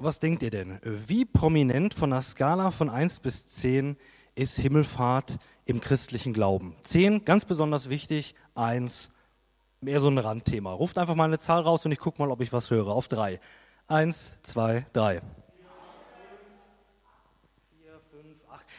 Was 0.00 0.20
denkt 0.20 0.44
ihr 0.44 0.50
denn? 0.50 0.78
Wie 0.84 1.24
prominent 1.24 1.92
von 1.92 2.10
der 2.10 2.22
Skala 2.22 2.70
von 2.70 2.88
1 2.88 3.18
bis 3.18 3.48
10 3.48 3.96
ist 4.36 4.56
Himmelfahrt 4.56 5.40
im 5.64 5.80
christlichen 5.80 6.32
Glauben? 6.32 6.76
10, 6.84 7.24
ganz 7.24 7.44
besonders 7.44 7.88
wichtig, 7.88 8.36
1, 8.54 9.10
mehr 9.80 9.98
so 9.98 10.08
ein 10.08 10.18
Randthema. 10.18 10.72
Ruft 10.72 10.98
einfach 10.98 11.16
mal 11.16 11.24
eine 11.24 11.40
Zahl 11.40 11.62
raus 11.62 11.84
und 11.84 11.90
ich 11.90 11.98
gucke 11.98 12.22
mal, 12.22 12.30
ob 12.30 12.40
ich 12.40 12.52
was 12.52 12.70
höre. 12.70 12.86
Auf 12.86 13.08
3. 13.08 13.40
1, 13.88 14.38
2, 14.44 14.86
3. 14.92 15.20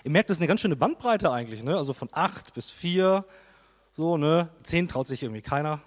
Ihr 0.06 0.12
merkt, 0.12 0.30
das 0.30 0.38
ist 0.38 0.42
eine 0.42 0.48
ganz 0.48 0.62
schöne 0.62 0.78
Bandbreite 0.78 1.30
eigentlich, 1.30 1.66
ne? 1.66 1.76
Also 1.76 1.92
von 1.92 2.08
8 2.14 2.54
bis 2.54 2.72
4, 2.72 3.26
so, 3.98 4.16
ne? 4.16 4.48
10 4.64 4.88
traut 4.88 5.08
sich 5.08 5.22
irgendwie 5.24 5.42
keiner. 5.42 5.82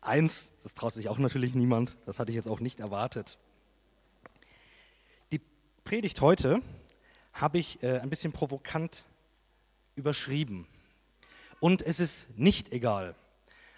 1, 0.00 0.54
das 0.62 0.72
traut 0.72 0.94
sich 0.94 1.10
auch 1.10 1.18
natürlich 1.18 1.54
niemand. 1.54 1.98
Das 2.06 2.18
hatte 2.18 2.30
ich 2.30 2.36
jetzt 2.36 2.48
auch 2.48 2.60
nicht 2.60 2.80
erwartet. 2.80 3.36
Predigt 5.84 6.20
heute 6.20 6.62
habe 7.32 7.58
ich 7.58 7.82
äh, 7.82 7.98
ein 7.98 8.08
bisschen 8.08 8.32
provokant 8.32 9.04
überschrieben. 9.96 10.66
Und 11.60 11.82
es 11.82 12.00
ist 12.00 12.28
nicht 12.38 12.72
egal. 12.72 13.14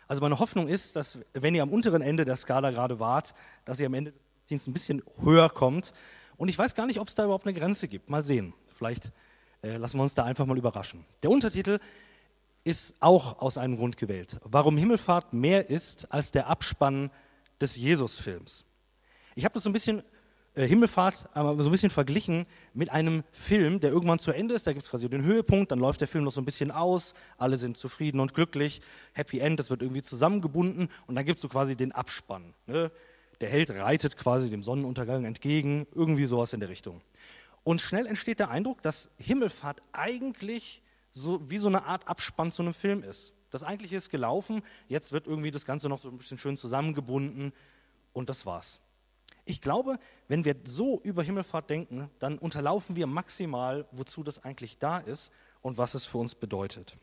Also 0.07 0.21
meine 0.23 0.39
Hoffnung 0.39 0.69
ist, 0.69 0.97
dass 0.97 1.19
wenn 1.33 1.55
ihr 1.55 1.63
am 1.63 1.71
unteren 1.71 2.03
Ende 2.03 2.25
der 2.25 2.37
Skala 2.37 2.71
gerade 2.71 3.01
wart, 3.01 3.35
dass 3.65 3.81
ihr 3.81 3.87
am 3.87 3.95
Ende 3.95 4.13
des 4.13 4.21
Dienstes 4.49 4.69
ein 4.69 4.73
bisschen 4.75 5.03
höher 5.19 5.49
kommt. 5.49 5.93
Und 6.37 6.49
ich 6.49 6.59
weiß 6.59 6.75
gar 6.75 6.87
nicht, 6.87 7.01
ob 7.01 7.09
es 7.09 7.15
da 7.15 7.25
überhaupt 7.25 7.47
eine 7.47 7.59
Grenze 7.59 7.89
gibt. 7.89 8.11
Mal 8.11 8.23
sehen. 8.23 8.53
Vielleicht 8.69 9.11
äh, 9.63 9.77
lassen 9.77 9.99
wir 9.99 10.03
uns 10.03 10.15
da 10.15 10.25
einfach 10.25 10.47
mal 10.47 10.59
überraschen. 10.59 11.05
Der 11.23 11.31
Untertitel 11.31 11.79
ist 12.65 12.95
auch 13.01 13.41
aus 13.41 13.57
einem 13.59 13.77
Grund 13.77 13.97
gewählt. 13.97 14.39
Warum 14.45 14.77
Himmelfahrt 14.77 15.33
mehr 15.33 15.71
ist 15.71 16.13
als 16.13 16.33
der 16.33 16.49
Abspann 16.49 17.11
des 17.61 17.77
Jesus-Films. 17.77 18.65
Ich 19.35 19.45
habe 19.45 19.55
das 19.55 19.63
so 19.63 19.71
ein 19.71 19.73
bisschen 19.73 20.03
äh, 20.55 20.67
Himmelfahrt 20.67 21.29
aber 21.35 21.61
so 21.63 21.69
ein 21.69 21.73
bisschen 21.73 21.91
verglichen 21.91 22.47
mit 22.73 22.91
einem 22.91 23.25
Film, 23.33 23.81
der 23.81 23.91
irgendwann 23.91 24.19
zu 24.19 24.33
Ende 24.33 24.55
ist. 24.55 24.67
Da 24.67 24.73
gibt 24.73 24.85
es 24.85 24.91
quasi 24.91 25.09
den 25.09 25.23
Höhepunkt, 25.23 25.73
dann 25.73 25.79
läuft 25.79 26.01
der 26.01 26.09
Film 26.09 26.25
noch 26.25 26.33
so 26.33 26.41
ein 26.41 26.45
bisschen 26.45 26.71
aus, 26.71 27.15
alle 27.39 27.57
sind 27.57 27.77
zufrieden 27.77 28.21
und 28.21 28.35
glücklich, 28.35 28.81
Happy 29.13 29.41
End, 29.41 29.59
das 29.59 29.71
wird 29.71 29.83
irgendwie 29.83 30.03
zusammengebunden 30.03 30.89
und 31.07 31.15
dann 31.15 31.25
gibt 31.25 31.37
es 31.37 31.43
so 31.43 31.49
quasi 31.49 31.77
den 31.77 31.93
Abspann. 31.93 32.55
Ne? 32.67 32.91
Der 33.41 33.49
Held 33.49 33.71
reitet 33.71 34.17
quasi 34.17 34.49
dem 34.49 34.63
Sonnenuntergang 34.63 35.25
entgegen, 35.25 35.87
irgendwie 35.95 36.27
sowas 36.27 36.53
in 36.53 36.61
der 36.61 36.69
Richtung. 36.69 37.01
Und 37.65 37.81
schnell 37.81 38.07
entsteht 38.07 38.39
der 38.39 38.51
Eindruck, 38.51 38.83
dass 38.83 39.11
Himmelfahrt 39.17 39.83
eigentlich 39.93 40.83
so 41.13 41.51
wie 41.51 41.59
so 41.59 41.69
eine 41.69 41.85
Art 41.85 42.07
Abspann 42.07 42.53
zu 42.53 42.63
einem 42.63 42.75
Film 42.75 43.03
ist. 43.03 43.33
Das 43.51 43.65
eigentliche 43.65 43.97
ist 43.97 44.11
gelaufen, 44.11 44.63
jetzt 44.89 45.13
wird 45.13 45.27
irgendwie 45.27 45.51
das 45.51 45.65
Ganze 45.65 45.89
noch 45.89 46.01
so 46.01 46.11
ein 46.11 46.19
bisschen 46.19 46.39
schön 46.39 46.57
zusammengebunden 46.57 47.53
und 48.13 48.29
das 48.29 48.47
war's. 48.47 48.81
Ich 49.45 49.61
glaube, 49.61 49.99
wenn 50.29 50.45
wir 50.45 50.57
so 50.65 51.01
über 51.03 51.23
Himmelfahrt 51.23 51.69
denken, 51.69 52.11
dann 52.19 52.39
unterlaufen 52.39 52.97
wir 52.97 53.07
maximal, 53.07 53.87
wozu 53.93 54.23
das 54.23 54.43
eigentlich 54.43 54.79
da 54.79 54.99
ist 54.99 55.33
und 55.61 55.77
was 55.77 55.95
es 55.95 56.05
für 56.05 56.19
uns 56.19 56.35
bedeutet. 56.35 56.97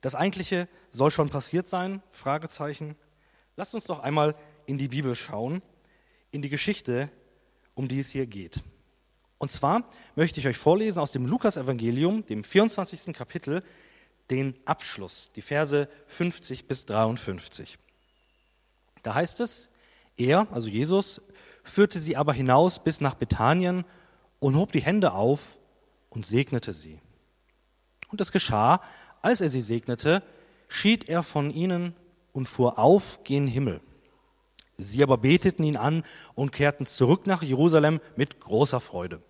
Das 0.00 0.14
Eigentliche 0.14 0.68
soll 0.92 1.10
schon 1.10 1.28
passiert 1.28 1.66
sein? 1.66 2.02
Fragezeichen. 2.10 2.96
Lasst 3.56 3.74
uns 3.74 3.84
doch 3.84 3.98
einmal 3.98 4.34
in 4.66 4.78
die 4.78 4.88
Bibel 4.88 5.14
schauen, 5.16 5.60
in 6.30 6.40
die 6.40 6.48
Geschichte, 6.48 7.10
um 7.74 7.88
die 7.88 7.98
es 7.98 8.10
hier 8.10 8.26
geht. 8.26 8.62
Und 9.38 9.50
zwar 9.50 9.88
möchte 10.16 10.40
ich 10.40 10.46
euch 10.46 10.56
vorlesen 10.56 11.00
aus 11.00 11.12
dem 11.12 11.26
Lukas-Evangelium, 11.26 12.24
dem 12.26 12.44
24. 12.44 13.14
Kapitel, 13.14 13.62
den 14.30 14.54
Abschluss, 14.64 15.30
die 15.34 15.42
Verse 15.42 15.88
50 16.06 16.66
bis 16.66 16.86
53. 16.86 17.78
Da 19.02 19.14
heißt 19.14 19.40
es, 19.40 19.70
er, 20.18 20.46
also 20.52 20.68
Jesus, 20.68 21.20
führte 21.62 21.98
sie 21.98 22.16
aber 22.16 22.32
hinaus 22.32 22.82
bis 22.82 23.00
nach 23.00 23.14
Bethanien 23.14 23.84
und 24.38 24.56
hob 24.56 24.72
die 24.72 24.80
Hände 24.80 25.12
auf 25.12 25.58
und 26.10 26.26
segnete 26.26 26.72
sie. 26.72 27.00
Und 28.08 28.20
es 28.20 28.32
geschah, 28.32 28.80
als 29.22 29.40
er 29.40 29.48
sie 29.48 29.60
segnete, 29.60 30.22
schied 30.68 31.08
er 31.08 31.22
von 31.22 31.50
ihnen 31.50 31.94
und 32.32 32.48
fuhr 32.48 32.78
auf 32.78 33.20
gen 33.24 33.46
Himmel. 33.46 33.80
Sie 34.78 35.02
aber 35.02 35.18
beteten 35.18 35.64
ihn 35.64 35.76
an 35.76 36.04
und 36.34 36.52
kehrten 36.52 36.86
zurück 36.86 37.26
nach 37.26 37.42
Jerusalem 37.42 38.00
mit 38.16 38.40
großer 38.40 38.80
Freude. 38.80 39.22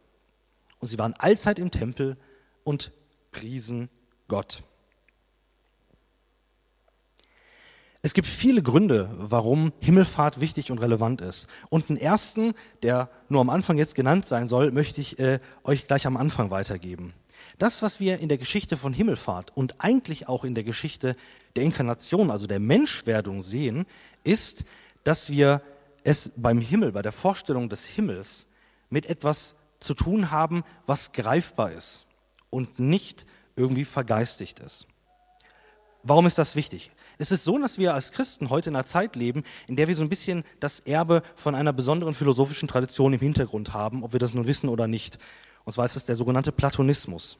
Und 0.78 0.88
sie 0.88 0.98
waren 0.98 1.14
allzeit 1.14 1.58
im 1.58 1.70
Tempel 1.70 2.18
und 2.64 2.92
priesen 3.32 3.88
Gott. 4.28 4.62
Es 8.00 8.14
gibt 8.14 8.28
viele 8.28 8.62
Gründe, 8.62 9.10
warum 9.16 9.72
Himmelfahrt 9.80 10.40
wichtig 10.40 10.70
und 10.70 10.78
relevant 10.78 11.20
ist. 11.20 11.48
Und 11.68 11.88
den 11.88 11.96
ersten, 11.96 12.54
der 12.84 13.10
nur 13.28 13.40
am 13.40 13.50
Anfang 13.50 13.76
jetzt 13.76 13.96
genannt 13.96 14.24
sein 14.24 14.46
soll, 14.46 14.70
möchte 14.70 15.00
ich 15.00 15.18
äh, 15.18 15.40
euch 15.64 15.88
gleich 15.88 16.06
am 16.06 16.16
Anfang 16.16 16.50
weitergeben. 16.50 17.12
Das, 17.58 17.82
was 17.82 17.98
wir 17.98 18.20
in 18.20 18.28
der 18.28 18.38
Geschichte 18.38 18.76
von 18.76 18.92
Himmelfahrt 18.92 19.56
und 19.56 19.80
eigentlich 19.80 20.28
auch 20.28 20.44
in 20.44 20.54
der 20.54 20.62
Geschichte 20.62 21.16
der 21.56 21.64
Inkarnation, 21.64 22.30
also 22.30 22.46
der 22.46 22.60
Menschwerdung 22.60 23.42
sehen, 23.42 23.84
ist, 24.22 24.64
dass 25.02 25.30
wir 25.30 25.60
es 26.04 26.30
beim 26.36 26.60
Himmel, 26.60 26.92
bei 26.92 27.02
der 27.02 27.12
Vorstellung 27.12 27.68
des 27.68 27.84
Himmels 27.84 28.46
mit 28.90 29.06
etwas 29.06 29.56
zu 29.80 29.94
tun 29.94 30.30
haben, 30.30 30.62
was 30.86 31.12
greifbar 31.12 31.72
ist 31.72 32.06
und 32.50 32.78
nicht 32.78 33.26
irgendwie 33.56 33.84
vergeistigt 33.84 34.60
ist. 34.60 34.86
Warum 36.04 36.26
ist 36.26 36.38
das 36.38 36.54
wichtig? 36.54 36.92
Es 37.20 37.32
ist 37.32 37.42
so, 37.42 37.58
dass 37.58 37.78
wir 37.78 37.94
als 37.94 38.12
Christen 38.12 38.48
heute 38.48 38.70
in 38.70 38.76
einer 38.76 38.84
Zeit 38.84 39.16
leben, 39.16 39.42
in 39.66 39.74
der 39.74 39.88
wir 39.88 39.96
so 39.96 40.02
ein 40.02 40.08
bisschen 40.08 40.44
das 40.60 40.78
Erbe 40.80 41.22
von 41.34 41.56
einer 41.56 41.72
besonderen 41.72 42.14
philosophischen 42.14 42.68
Tradition 42.68 43.12
im 43.12 43.18
Hintergrund 43.18 43.74
haben, 43.74 44.04
ob 44.04 44.12
wir 44.12 44.20
das 44.20 44.34
nun 44.34 44.46
wissen 44.46 44.68
oder 44.68 44.86
nicht. 44.86 45.18
Und 45.64 45.72
zwar 45.72 45.84
ist 45.84 45.96
es 45.96 46.06
der 46.06 46.14
sogenannte 46.14 46.52
Platonismus. 46.52 47.38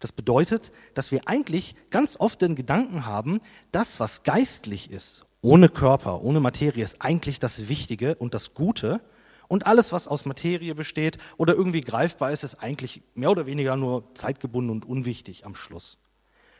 Das 0.00 0.10
bedeutet, 0.10 0.72
dass 0.94 1.12
wir 1.12 1.28
eigentlich 1.28 1.76
ganz 1.90 2.16
oft 2.18 2.40
den 2.40 2.56
Gedanken 2.56 3.04
haben, 3.04 3.40
das, 3.72 4.00
was 4.00 4.22
geistlich 4.22 4.90
ist, 4.90 5.26
ohne 5.42 5.68
Körper, 5.68 6.22
ohne 6.22 6.40
Materie, 6.40 6.82
ist 6.82 7.02
eigentlich 7.02 7.38
das 7.38 7.68
Wichtige 7.68 8.14
und 8.14 8.32
das 8.32 8.54
Gute. 8.54 9.02
Und 9.48 9.66
alles, 9.66 9.92
was 9.92 10.08
aus 10.08 10.24
Materie 10.24 10.74
besteht 10.74 11.18
oder 11.36 11.54
irgendwie 11.54 11.82
greifbar 11.82 12.32
ist, 12.32 12.42
ist 12.42 12.56
eigentlich 12.56 13.02
mehr 13.14 13.30
oder 13.30 13.44
weniger 13.44 13.76
nur 13.76 14.14
zeitgebunden 14.14 14.70
und 14.70 14.86
unwichtig 14.86 15.44
am 15.44 15.54
Schluss. 15.54 15.98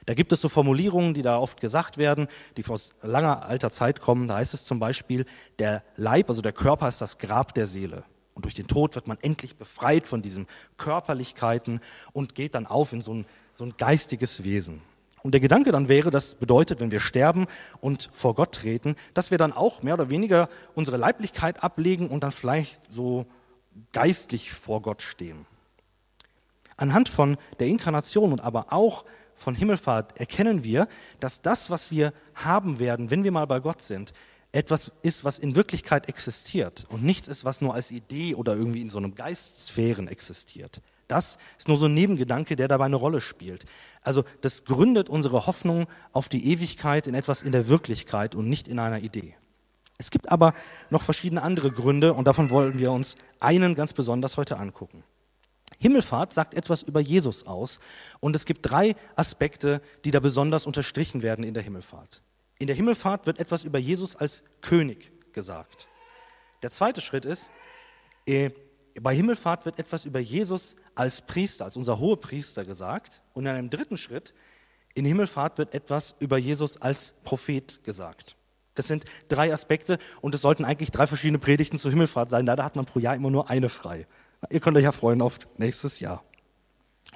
Da 0.06 0.14
gibt 0.14 0.32
es 0.32 0.40
so 0.40 0.48
Formulierungen, 0.48 1.14
die 1.14 1.22
da 1.22 1.38
oft 1.38 1.60
gesagt 1.60 1.96
werden, 1.96 2.28
die 2.56 2.66
aus 2.66 2.94
langer 3.02 3.46
alter 3.46 3.70
Zeit 3.70 4.00
kommen. 4.00 4.28
Da 4.28 4.36
heißt 4.36 4.54
es 4.54 4.64
zum 4.64 4.78
Beispiel, 4.78 5.24
der 5.58 5.82
Leib, 5.96 6.28
also 6.28 6.42
der 6.42 6.52
Körper 6.52 6.88
ist 6.88 7.00
das 7.00 7.18
Grab 7.18 7.54
der 7.54 7.66
Seele. 7.66 8.04
Und 8.34 8.44
durch 8.44 8.54
den 8.54 8.66
Tod 8.66 8.94
wird 8.96 9.06
man 9.06 9.18
endlich 9.22 9.56
befreit 9.56 10.06
von 10.06 10.20
diesen 10.20 10.46
Körperlichkeiten 10.76 11.80
und 12.12 12.34
geht 12.34 12.54
dann 12.54 12.66
auf 12.66 12.92
in 12.92 13.00
so 13.00 13.14
ein, 13.14 13.26
so 13.54 13.64
ein 13.64 13.74
geistiges 13.78 14.44
Wesen. 14.44 14.82
Und 15.22 15.32
der 15.32 15.40
Gedanke 15.40 15.72
dann 15.72 15.88
wäre, 15.88 16.10
das 16.10 16.34
bedeutet, 16.34 16.80
wenn 16.80 16.90
wir 16.90 17.00
sterben 17.00 17.46
und 17.80 18.10
vor 18.12 18.34
Gott 18.34 18.52
treten, 18.52 18.94
dass 19.14 19.30
wir 19.30 19.38
dann 19.38 19.52
auch 19.52 19.82
mehr 19.82 19.94
oder 19.94 20.10
weniger 20.10 20.50
unsere 20.74 20.98
Leiblichkeit 20.98 21.62
ablegen 21.62 22.08
und 22.08 22.24
dann 22.24 22.32
vielleicht 22.32 22.80
so 22.90 23.24
geistlich 23.92 24.52
vor 24.52 24.82
Gott 24.82 25.00
stehen. 25.00 25.46
Anhand 26.76 27.08
von 27.08 27.38
der 27.58 27.68
Inkarnation 27.68 28.32
und 28.32 28.40
aber 28.40 28.72
auch 28.72 29.04
von 29.36 29.54
Himmelfahrt 29.54 30.18
erkennen 30.18 30.64
wir, 30.64 30.88
dass 31.20 31.42
das, 31.42 31.70
was 31.70 31.90
wir 31.90 32.12
haben 32.34 32.78
werden, 32.78 33.10
wenn 33.10 33.24
wir 33.24 33.32
mal 33.32 33.46
bei 33.46 33.60
Gott 33.60 33.82
sind, 33.82 34.12
etwas 34.52 34.92
ist, 35.02 35.24
was 35.24 35.38
in 35.38 35.56
Wirklichkeit 35.56 36.08
existiert 36.08 36.86
und 36.88 37.02
nichts 37.02 37.26
ist, 37.26 37.44
was 37.44 37.60
nur 37.60 37.74
als 37.74 37.90
Idee 37.90 38.36
oder 38.36 38.54
irgendwie 38.54 38.82
in 38.82 38.90
so 38.90 38.98
einem 38.98 39.14
Geistsphären 39.14 40.06
existiert. 40.06 40.80
Das 41.08 41.38
ist 41.58 41.68
nur 41.68 41.76
so 41.76 41.86
ein 41.86 41.94
Nebengedanke, 41.94 42.56
der 42.56 42.68
dabei 42.68 42.86
eine 42.86 42.96
Rolle 42.96 43.20
spielt. 43.20 43.66
Also 44.02 44.24
das 44.40 44.64
gründet 44.64 45.08
unsere 45.08 45.46
Hoffnung 45.46 45.86
auf 46.12 46.28
die 46.28 46.52
Ewigkeit 46.52 47.06
in 47.06 47.14
etwas 47.14 47.42
in 47.42 47.52
der 47.52 47.68
Wirklichkeit 47.68 48.34
und 48.34 48.48
nicht 48.48 48.68
in 48.68 48.78
einer 48.78 49.02
Idee. 49.02 49.34
Es 49.98 50.10
gibt 50.10 50.30
aber 50.30 50.54
noch 50.90 51.02
verschiedene 51.02 51.42
andere 51.42 51.70
Gründe 51.70 52.14
und 52.14 52.26
davon 52.26 52.50
wollen 52.50 52.78
wir 52.78 52.90
uns 52.92 53.16
einen 53.40 53.74
ganz 53.74 53.92
besonders 53.92 54.36
heute 54.36 54.58
angucken. 54.58 55.04
Himmelfahrt 55.84 56.32
sagt 56.32 56.54
etwas 56.54 56.82
über 56.82 56.98
Jesus 56.98 57.46
aus 57.46 57.78
und 58.20 58.34
es 58.34 58.46
gibt 58.46 58.60
drei 58.62 58.96
Aspekte, 59.16 59.82
die 60.06 60.12
da 60.12 60.18
besonders 60.18 60.66
unterstrichen 60.66 61.22
werden 61.22 61.44
in 61.44 61.52
der 61.52 61.62
Himmelfahrt. 61.62 62.22
In 62.58 62.68
der 62.68 62.74
Himmelfahrt 62.74 63.26
wird 63.26 63.38
etwas 63.38 63.64
über 63.64 63.78
Jesus 63.78 64.16
als 64.16 64.44
König 64.62 65.12
gesagt. 65.34 65.88
Der 66.62 66.70
zweite 66.70 67.02
Schritt 67.02 67.26
ist, 67.26 67.52
äh, 68.24 68.48
bei 68.98 69.14
Himmelfahrt 69.14 69.66
wird 69.66 69.78
etwas 69.78 70.06
über 70.06 70.20
Jesus 70.20 70.74
als 70.94 71.20
Priester, 71.20 71.66
als 71.66 71.76
unser 71.76 71.98
hoher 71.98 72.18
Priester 72.18 72.64
gesagt. 72.64 73.20
Und 73.34 73.44
in 73.44 73.52
einem 73.52 73.68
dritten 73.68 73.98
Schritt, 73.98 74.32
in 74.94 75.04
Himmelfahrt 75.04 75.58
wird 75.58 75.74
etwas 75.74 76.14
über 76.18 76.38
Jesus 76.38 76.80
als 76.80 77.14
Prophet 77.24 77.84
gesagt. 77.84 78.36
Das 78.74 78.86
sind 78.86 79.04
drei 79.28 79.52
Aspekte 79.52 79.98
und 80.22 80.34
es 80.34 80.40
sollten 80.40 80.64
eigentlich 80.64 80.92
drei 80.92 81.06
verschiedene 81.06 81.38
Predigten 81.38 81.76
zur 81.76 81.90
Himmelfahrt 81.90 82.30
sein. 82.30 82.46
Leider 82.46 82.64
hat 82.64 82.74
man 82.74 82.86
pro 82.86 83.00
Jahr 83.00 83.14
immer 83.14 83.30
nur 83.30 83.50
eine 83.50 83.68
frei. 83.68 84.06
Ihr 84.50 84.60
könnt 84.60 84.76
euch 84.76 84.84
ja 84.84 84.92
freuen 84.92 85.22
auf 85.22 85.38
nächstes 85.56 86.00
Jahr. 86.00 86.22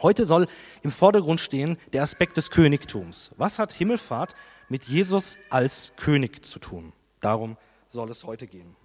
Heute 0.01 0.25
soll 0.25 0.47
im 0.83 0.91
Vordergrund 0.91 1.41
stehen 1.41 1.77
der 1.93 2.03
Aspekt 2.03 2.37
des 2.37 2.51
Königtums. 2.51 3.33
Was 3.37 3.59
hat 3.59 3.73
Himmelfahrt 3.73 4.35
mit 4.69 4.85
Jesus 4.85 5.39
als 5.51 5.93
König 5.97 6.45
zu 6.45 6.59
tun? 6.59 6.93
Darum 7.21 7.57
soll 7.91 8.11
es 8.11 8.25
heute 8.25 8.47
gehen. 8.47 8.77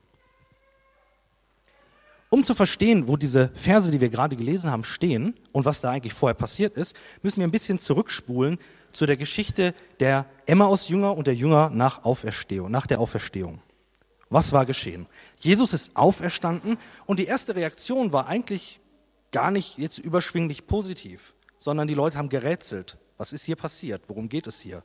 Um 2.29 2.43
zu 2.43 2.55
verstehen, 2.55 3.07
wo 3.07 3.15
diese 3.15 3.49
Verse, 3.53 3.91
die 3.91 4.01
wir 4.01 4.09
gerade 4.09 4.35
gelesen 4.35 4.71
haben, 4.71 4.83
stehen 4.83 5.35
und 5.51 5.65
was 5.65 5.81
da 5.81 5.91
eigentlich 5.91 6.15
vorher 6.15 6.33
passiert 6.33 6.75
ist, 6.75 6.95
müssen 7.21 7.41
wir 7.41 7.47
ein 7.47 7.51
bisschen 7.51 7.77
zurückspulen 7.77 8.57
zu 8.91 9.05
der 9.05 9.17
Geschichte 9.17 9.75
der 9.99 10.25
Emmaus-Jünger 10.47 11.15
und 11.15 11.27
der 11.27 11.35
Jünger 11.35 11.69
nach 11.69 12.03
Auferstehung, 12.03 12.71
nach 12.71 12.87
der 12.87 12.99
Auferstehung. 12.99 13.61
Was 14.29 14.51
war 14.51 14.65
geschehen? 14.65 15.07
Jesus 15.37 15.73
ist 15.73 15.95
auferstanden 15.95 16.77
und 17.05 17.19
die 17.19 17.25
erste 17.25 17.55
Reaktion 17.55 18.13
war 18.13 18.27
eigentlich 18.27 18.79
gar 19.31 19.51
nicht 19.51 19.77
jetzt 19.77 19.99
überschwinglich 19.99 20.67
positiv, 20.67 21.33
sondern 21.57 21.87
die 21.87 21.93
Leute 21.93 22.17
haben 22.17 22.29
gerätselt. 22.29 22.97
Was 23.17 23.33
ist 23.33 23.43
hier 23.43 23.55
passiert? 23.55 24.03
Worum 24.07 24.29
geht 24.29 24.47
es 24.47 24.59
hier? 24.61 24.83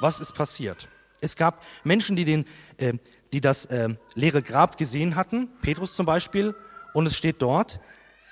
Was 0.00 0.20
ist 0.20 0.34
passiert? 0.34 0.88
Es 1.20 1.36
gab 1.36 1.62
Menschen, 1.84 2.16
die, 2.16 2.24
den, 2.24 2.44
äh, 2.76 2.94
die 3.32 3.40
das 3.40 3.66
äh, 3.66 3.88
leere 4.14 4.42
Grab 4.42 4.78
gesehen 4.78 5.16
hatten, 5.16 5.48
Petrus 5.60 5.94
zum 5.94 6.06
Beispiel, 6.06 6.54
und 6.94 7.06
es 7.06 7.16
steht 7.16 7.42
dort, 7.42 7.80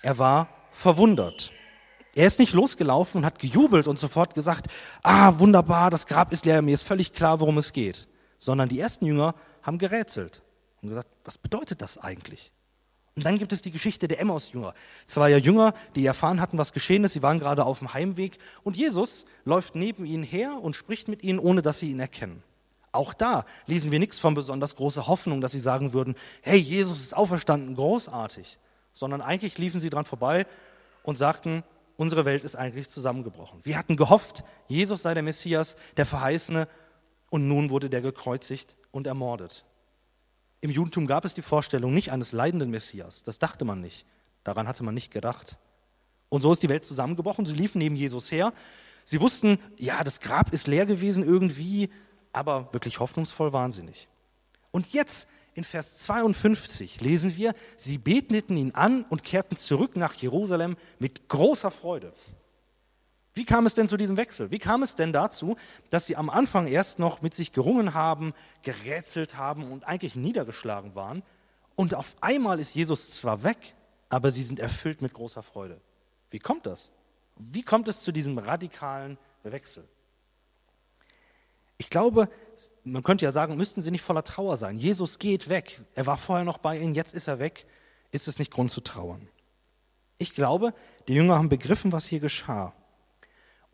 er 0.03 0.19
war 0.19 0.49
verwundert. 0.73 1.53
Er 2.15 2.27
ist 2.27 2.39
nicht 2.39 2.55
losgelaufen 2.55 3.19
und 3.19 3.27
hat 3.27 3.39
gejubelt 3.39 3.89
und 3.89 3.99
sofort 3.99 4.35
gesagt, 4.35 4.69
ah, 5.03 5.39
wunderbar, 5.39 5.91
das 5.91 6.07
Grab 6.07 6.33
ist 6.33 6.47
leer, 6.47 6.63
mir 6.63 6.75
ist 6.75 6.83
völlig 6.83 7.13
klar, 7.13 7.41
worum 7.41 7.59
es 7.59 7.73
geht. 7.73 8.09
Sondern 8.39 8.69
die 8.69 8.81
ersten 8.81 9.05
Jünger 9.05 9.35
haben 9.67 9.79
gerätselt 9.79 10.43
und 10.81 10.91
gesagt, 10.91 11.09
was 11.25 11.37
bedeutet 11.37 11.83
das 11.83 11.99
eigentlich? 11.99 12.53
Und 13.17 13.25
dann 13.25 13.39
gibt 13.39 13.53
es 13.53 13.63
die 13.63 13.71
Geschichte 13.71 14.09
der 14.09 14.21
Emmaus-Jünger. 14.21 14.75
Zwei 15.07 15.31
Jünger, 15.39 15.73
die 15.95 16.05
erfahren 16.05 16.41
hatten, 16.41 16.59
was 16.59 16.75
geschehen 16.75 17.03
ist. 17.03 17.15
Sie 17.15 17.23
waren 17.23 17.39
gerade 17.39 17.65
auf 17.65 17.79
dem 17.79 17.95
Heimweg 17.95 18.39
und 18.63 18.77
Jesus 18.77 19.25
läuft 19.45 19.75
neben 19.75 20.05
ihnen 20.05 20.23
her 20.23 20.59
und 20.61 20.77
spricht 20.77 21.09
mit 21.09 21.25
ihnen, 21.25 21.39
ohne 21.39 21.63
dass 21.63 21.79
sie 21.79 21.91
ihn 21.91 21.99
erkennen. 21.99 22.43
Auch 22.93 23.15
da 23.15 23.45
lesen 23.67 23.91
wir 23.91 23.99
nichts 23.99 24.19
von 24.19 24.35
besonders 24.35 24.77
großer 24.77 25.07
Hoffnung, 25.07 25.41
dass 25.41 25.53
sie 25.53 25.61
sagen 25.61 25.93
würden, 25.95 26.15
hey, 26.43 26.59
Jesus 26.59 27.01
ist 27.01 27.17
auferstanden, 27.17 27.75
großartig. 27.75 28.59
Sondern 28.93 29.23
eigentlich 29.23 29.57
liefen 29.59 29.81
sie 29.81 29.91
dran 29.91 30.05
vorbei 30.05 30.47
und 31.03 31.17
sagten, 31.17 31.63
unsere 31.97 32.27
Welt 32.27 32.45
ist 32.45 32.57
eigentlich 32.57 32.89
zusammengebrochen. 32.89 33.61
Wir 33.63 33.79
hatten 33.79 33.97
gehofft, 33.97 34.45
Jesus 34.69 35.03
sei 35.03 35.15
der 35.15 35.23
Messias, 35.23 35.77
der 35.97 36.07
Verheißene, 36.07 36.69
und 37.37 37.49
nun 37.49 37.69
wurde 37.69 37.91
der 37.91 38.01
gekreuzigt 38.01 38.79
und 38.93 39.07
ermordet. 39.07 39.67
Im 40.63 40.71
Judentum 40.71 41.07
gab 41.07 41.27
es 41.27 41.35
die 41.35 41.43
Vorstellung 41.43 41.93
nicht 41.93 42.11
eines 42.11 42.33
leidenden 42.33 42.71
Messias. 42.71 43.25
Das 43.25 43.39
dachte 43.39 43.67
man 43.67 43.83
nicht. 43.83 44.07
Daran 44.43 44.67
hatte 44.67 44.83
man 44.83 44.95
nicht 44.95 45.13
gedacht. 45.13 45.59
Und 46.31 46.41
so 46.41 46.51
ist 46.51 46.63
die 46.63 46.71
Welt 46.71 46.83
zusammengebrochen. 46.83 47.45
Sie 47.45 47.53
liefen 47.53 47.77
neben 47.79 47.95
Jesus 47.95 48.33
her. 48.33 48.55
Sie 49.05 49.21
wussten, 49.21 49.59
ja, 49.77 50.03
das 50.03 50.21
Grab 50.21 50.51
ist 50.55 50.67
leer 50.67 50.87
gewesen 50.87 51.23
irgendwie, 51.23 51.91
aber 52.33 52.73
wirklich 52.73 53.01
hoffnungsvoll 53.01 53.53
waren 53.53 53.71
sie 53.71 53.83
nicht. 53.83 54.09
Und 54.71 54.95
jetzt 54.95 55.29
in 55.53 55.63
Vers 55.63 55.99
52 55.99 57.03
lesen 57.03 57.37
wir, 57.37 57.53
sie 57.77 57.99
beteten 57.99 58.57
ihn 58.57 58.71
an 58.73 59.05
und 59.11 59.25
kehrten 59.25 59.57
zurück 59.57 59.95
nach 59.95 60.15
Jerusalem 60.15 60.79
mit 60.99 61.29
großer 61.29 61.71
Freude. 61.71 62.15
Wie 63.37 63.45
kam 63.45 63.67
es 63.67 63.75
denn 63.75 63.87
zu 63.87 63.99
diesem 63.99 64.17
Wechsel? 64.17 64.51
Wie 64.51 64.59
kam 64.59 64.83
es 64.83 64.95
denn 64.95 65.13
dazu, 65.13 65.57
dass 65.91 66.07
sie 66.07 66.17
am 66.17 66.31
Anfang 66.31 66.67
erst 66.67 66.99
noch 66.99 67.21
mit 67.21 67.35
sich 67.35 67.53
gerungen 67.53 67.93
haben, 67.93 68.33
gerätselt 68.63 69.37
haben 69.37 69.65
und 69.65 69.87
eigentlich 69.87 70.17
niedergeschlagen 70.17 70.95
waren? 70.95 71.23
Und 71.75 71.93
auf 71.95 72.17
einmal 72.23 72.59
ist 72.59 72.75
Jesus 72.75 73.11
zwar 73.11 73.43
weg, 73.43 73.75
aber 74.09 74.31
sie 74.31 74.43
sind 74.43 74.59
erfüllt 74.59 75.03
mit 75.03 75.13
großer 75.13 75.43
Freude. 75.43 75.83
Wie 76.31 76.39
kommt 76.39 76.65
das? 76.65 76.93
Wie 77.37 77.63
kommt 77.63 77.89
es 77.89 78.01
zu 78.01 78.11
diesem 78.11 78.39
radikalen 78.39 79.19
Wechsel? 79.43 79.87
Ich 81.77 81.91
glaube, 81.91 82.31
man 82.85 83.03
könnte 83.03 83.27
ja 83.27 83.33
sagen, 83.33 83.59
müssten 83.59 83.83
sie 83.83 83.91
nicht 83.91 84.01
voller 84.01 84.25
Trauer 84.25 84.57
sein. 84.57 84.79
Jesus 84.79 85.19
geht 85.19 85.51
weg. 85.51 85.79
Er 85.95 86.07
war 86.07 86.17
vorher 86.17 86.47
noch 86.47 86.57
bei 86.57 86.79
ihnen, 86.79 86.95
jetzt 86.95 87.13
ist 87.13 87.29
er 87.29 87.39
weg. 87.39 87.67
Ist 88.13 88.29
es 88.29 88.39
nicht 88.39 88.51
Grund 88.51 88.71
zu 88.71 88.81
trauern? 88.81 89.29
Ich 90.17 90.33
glaube, 90.33 90.73
die 91.07 91.13
Jünger 91.13 91.37
haben 91.37 91.51
begriffen, 91.51 91.93
was 91.93 92.07
hier 92.07 92.21
geschah. 92.21 92.73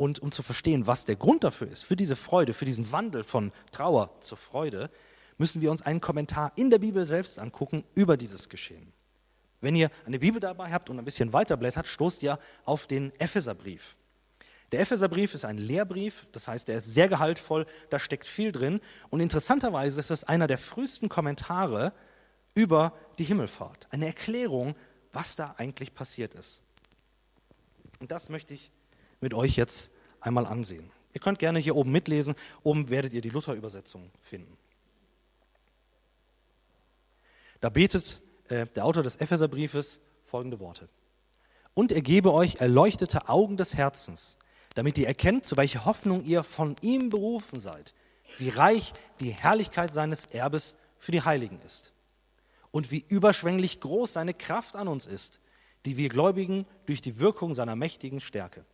Und 0.03 0.19
um 0.19 0.33
zu 0.33 0.43
verstehen, 0.43 0.89
was 0.89 1.05
der 1.05 1.15
Grund 1.15 1.45
dafür 1.45 1.71
ist, 1.71 1.85
für 1.85 1.95
diese 1.95 2.17
Freude, 2.17 2.55
für 2.55 2.65
diesen 2.65 2.91
Wandel 2.91 3.23
von 3.23 3.53
Trauer 3.71 4.11
zur 4.21 4.37
Freude, 4.37 4.91
müssen 5.39 5.63
wir 5.63 5.71
uns 5.71 5.83
einen 5.83 6.01
Kommentar 6.01 6.51
in 6.57 6.71
der 6.71 6.81
Bibel 6.81 7.05
selbst 7.05 7.39
angucken 7.39 7.85
über 7.95 8.17
dieses 8.17 8.49
Geschehen. 8.49 8.93
Wenn 9.61 9.77
ihr 9.77 9.93
eine 10.05 10.19
Bibel 10.19 10.41
dabei 10.41 10.73
habt 10.73 10.91
und 10.91 10.99
ein 10.99 11.05
bisschen 11.05 11.33
weiterblättert, 11.33 11.87
stoßt 11.87 12.25
ihr 12.25 12.41
auf 12.65 12.89
den 12.89 13.13
Epheserbrief. 13.21 13.95
Der 14.73 14.81
Epheserbrief 14.81 15.35
ist 15.35 15.45
ein 15.45 15.59
Lehrbrief, 15.59 16.27
das 16.33 16.49
heißt, 16.49 16.69
er 16.69 16.79
ist 16.79 16.93
sehr 16.93 17.07
gehaltvoll, 17.07 17.65
da 17.89 18.01
steckt 18.01 18.27
viel 18.27 18.51
drin. 18.51 18.81
Und 19.09 19.21
interessanterweise 19.21 20.01
ist 20.01 20.11
es 20.11 20.25
einer 20.25 20.49
der 20.49 20.59
frühesten 20.59 21.11
Kommentare 21.11 21.93
über 22.55 22.93
die 23.21 23.25
Himmelfahrt. 23.25 23.87
Eine 23.91 24.07
Erklärung, 24.07 24.75
was 25.13 25.37
da 25.37 25.55
eigentlich 25.59 25.95
passiert 25.95 26.35
ist. 26.35 26.61
Und 28.01 28.11
das 28.11 28.31
möchte 28.31 28.53
ich 28.53 28.73
mit 29.23 29.33
euch 29.33 29.57
jetzt 29.57 29.92
einmal 30.23 30.47
ansehen. 30.47 30.91
Ihr 31.13 31.21
könnt 31.21 31.39
gerne 31.39 31.59
hier 31.59 31.77
oben 31.77 31.93
mitlesen. 31.93 32.35
Oben 32.63 32.89
werdet 32.89 33.13
ihr 33.13 33.21
die 33.21 33.31
Luther-Übersetzung 33.31 34.11
finden. 34.23 34.57
Da 37.61 37.69
betet 37.69 38.23
äh, 38.49 38.67
der 38.67 38.85
Autor 38.85 39.03
des 39.03 39.17
Epheserbriefes 39.17 40.01
folgende 40.25 40.59
Worte. 40.59 40.89
Und 41.75 41.93
er 41.93 42.03
gebe 42.03 42.33
euch 42.33 42.57
erleuchtete 42.57 43.29
Augen 43.29 43.57
des 43.57 43.75
Herzens, 43.75 44.37
damit 44.75 44.99
ihr 44.99 45.07
erkennt, 45.07 45.45
zu 45.45 45.57
welcher 45.57 45.85
Hoffnung 45.85 46.25
ihr 46.25 46.43
von 46.43 46.77
ihm 46.81 47.11
berufen 47.11 47.61
seid, 47.61 47.95
wie 48.39 48.49
reich 48.49 48.95
die 49.21 49.31
Herrlichkeit 49.31 49.93
seines 49.93 50.27
Erbes 50.27 50.77
für 50.99 51.13
die 51.13 51.23
Heiligen 51.23 51.61
ist 51.61 51.93
und 52.71 52.91
wie 52.91 53.05
überschwänglich 53.07 53.81
groß 53.81 54.15
seine 54.15 54.35
Kraft 54.35 54.77
an 54.77 54.89
uns 54.89 55.07
ist, 55.07 55.41
die 55.85 55.97
wir 55.97 56.09
Gläubigen 56.09 56.67
durch 56.87 57.01
die 57.01 57.19
Wirkung 57.21 57.55
seiner 57.55 57.77
mächtigen 57.77 58.21
Stärke 58.21 58.65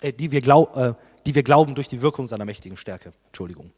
äh, 0.00 0.12
die, 0.12 0.30
wir 0.30 0.40
glaub, 0.40 0.76
äh, 0.76 0.94
die 1.26 1.34
wir 1.34 1.42
glauben 1.42 1.74
durch 1.74 1.88
die 1.88 2.00
Wirkung 2.00 2.26
seiner 2.26 2.44
mächtigen 2.44 2.76
Stärke. 2.76 3.12
Entschuldigung. 3.26 3.72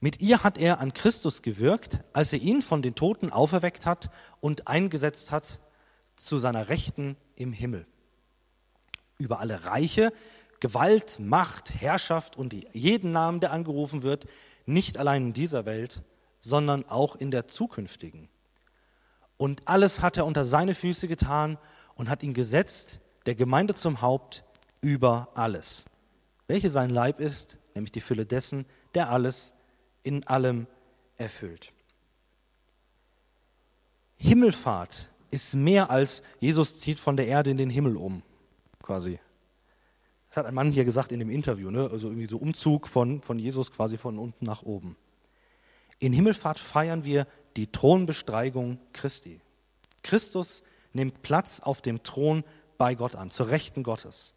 Mit 0.00 0.20
ihr 0.20 0.42
hat 0.42 0.58
er 0.58 0.80
an 0.80 0.92
Christus 0.92 1.42
gewirkt, 1.42 2.04
als 2.12 2.32
er 2.32 2.40
ihn 2.40 2.60
von 2.60 2.82
den 2.82 2.94
Toten 2.94 3.30
auferweckt 3.30 3.86
hat 3.86 4.10
und 4.40 4.68
eingesetzt 4.68 5.32
hat 5.32 5.60
zu 6.16 6.38
seiner 6.38 6.68
Rechten 6.68 7.16
im 7.34 7.52
Himmel. 7.52 7.86
Über 9.18 9.40
alle 9.40 9.64
Reiche, 9.64 10.12
Gewalt, 10.60 11.18
Macht, 11.18 11.72
Herrschaft 11.80 12.36
und 12.36 12.54
jeden 12.74 13.12
Namen, 13.12 13.40
der 13.40 13.52
angerufen 13.52 14.02
wird, 14.02 14.26
nicht 14.66 14.98
allein 14.98 15.26
in 15.26 15.32
dieser 15.32 15.64
Welt, 15.64 16.02
sondern 16.40 16.88
auch 16.88 17.16
in 17.16 17.30
der 17.30 17.48
zukünftigen. 17.48 18.28
Und 19.36 19.62
alles 19.66 20.02
hat 20.02 20.16
er 20.16 20.26
unter 20.26 20.44
seine 20.44 20.74
Füße 20.74 21.08
getan 21.08 21.58
und 21.94 22.08
hat 22.08 22.22
ihn 22.22 22.34
gesetzt, 22.34 23.00
der 23.26 23.34
Gemeinde 23.34 23.74
zum 23.74 24.00
Haupt, 24.00 24.44
über 24.80 25.28
alles, 25.34 25.86
welche 26.46 26.70
sein 26.70 26.90
Leib 26.90 27.20
ist, 27.20 27.58
nämlich 27.74 27.92
die 27.92 28.00
Fülle 28.00 28.26
dessen, 28.26 28.66
der 28.94 29.10
alles 29.10 29.52
in 30.02 30.26
allem 30.26 30.66
erfüllt. 31.16 31.72
Himmelfahrt 34.16 35.10
ist 35.30 35.54
mehr 35.54 35.90
als 35.90 36.22
Jesus 36.40 36.78
zieht 36.78 37.00
von 37.00 37.16
der 37.16 37.26
Erde 37.26 37.50
in 37.50 37.56
den 37.56 37.70
Himmel 37.70 37.96
um, 37.96 38.22
quasi. 38.82 39.18
Das 40.28 40.38
hat 40.38 40.46
ein 40.46 40.54
Mann 40.54 40.70
hier 40.70 40.84
gesagt 40.84 41.12
in 41.12 41.18
dem 41.18 41.30
Interview, 41.30 41.70
ne? 41.70 41.88
also 41.90 42.08
irgendwie 42.08 42.28
so 42.28 42.38
Umzug 42.38 42.88
von, 42.88 43.22
von 43.22 43.38
Jesus 43.38 43.72
quasi 43.72 43.98
von 43.98 44.18
unten 44.18 44.44
nach 44.44 44.62
oben. 44.62 44.96
In 45.98 46.12
Himmelfahrt 46.12 46.58
feiern 46.58 47.04
wir 47.04 47.26
die 47.56 47.70
Thronbesteigung 47.70 48.78
Christi. 48.92 49.40
Christus 50.02 50.62
nimmt 50.92 51.22
Platz 51.22 51.60
auf 51.60 51.80
dem 51.82 52.02
Thron 52.02 52.44
bei 52.78 52.94
Gott 52.94 53.16
an, 53.16 53.30
zur 53.30 53.48
Rechten 53.48 53.82
Gottes. 53.82 54.35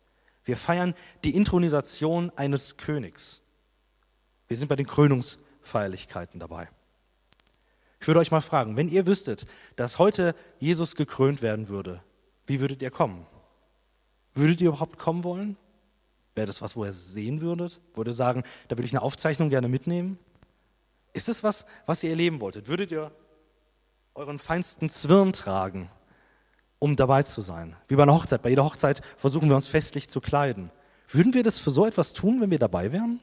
Wir 0.50 0.58
feiern 0.58 0.96
die 1.24 1.36
Intronisation 1.36 2.32
eines 2.36 2.76
Königs. 2.76 3.40
Wir 4.48 4.58
sind 4.58 4.68
bei 4.68 4.76
den 4.76 4.88
Krönungsfeierlichkeiten 4.88 6.40
dabei. 6.40 6.70
Ich 8.02 8.08
würde 8.08 8.20
euch 8.20 8.32
mal 8.32 8.42
fragen, 8.42 8.76
wenn 8.76 8.90
ihr 8.90 9.06
wüsstet, 9.06 9.46
dass 9.76 10.00
heute 10.00 10.34
Jesus 10.58 10.96
gekrönt 10.96 11.44
werden 11.44 11.68
würde, 11.68 12.02
wie 12.48 12.62
würdet 12.62 12.82
ihr 12.82 12.90
kommen? 12.90 13.28
Würdet 14.34 14.60
ihr 14.62 14.70
überhaupt 14.70 14.98
kommen 14.98 15.24
wollen? 15.24 15.56
Wäre 16.34 16.48
das 16.48 16.64
was, 16.64 16.76
wo 16.76 16.84
ihr 16.84 16.94
sehen 16.94 17.42
würdet? 17.42 17.80
Würde 17.94 18.12
sagen, 18.12 18.42
da 18.70 18.76
würde 18.76 18.88
ich 18.88 18.94
eine 18.94 19.04
Aufzeichnung 19.04 19.52
gerne 19.52 19.70
mitnehmen? 19.70 20.18
Ist 21.14 21.30
es 21.30 21.44
was, 21.44 21.68
was 21.86 22.04
ihr 22.04 22.10
erleben 22.10 22.42
wolltet? 22.42 22.68
Würdet 22.68 22.90
ihr 22.90 23.12
euren 24.16 24.40
feinsten 24.40 24.90
Zwirn 24.90 25.32
tragen 25.32 25.92
um 26.80 26.96
dabei 26.96 27.24
zu 27.24 27.42
sein. 27.42 27.76
Wie 27.88 27.96
bei 27.96 28.04
einer 28.04 28.14
Hochzeit. 28.14 28.42
Bei 28.42 28.50
jeder 28.50 28.66
Hochzeit 28.66 29.02
versuchen 29.18 29.50
wir 29.50 29.56
uns 29.56 29.68
festlich 29.68 30.10
zu 30.10 30.22
kleiden. 30.22 30.72
Würden 31.08 31.34
wir 31.34 31.44
das 31.44 31.60
für 31.60 31.72
so 31.72 31.86
etwas 31.86 32.14
tun, 32.14 32.42
wenn 32.42 32.52
wir 32.52 32.60
dabei 32.60 32.92
wären? 32.92 33.20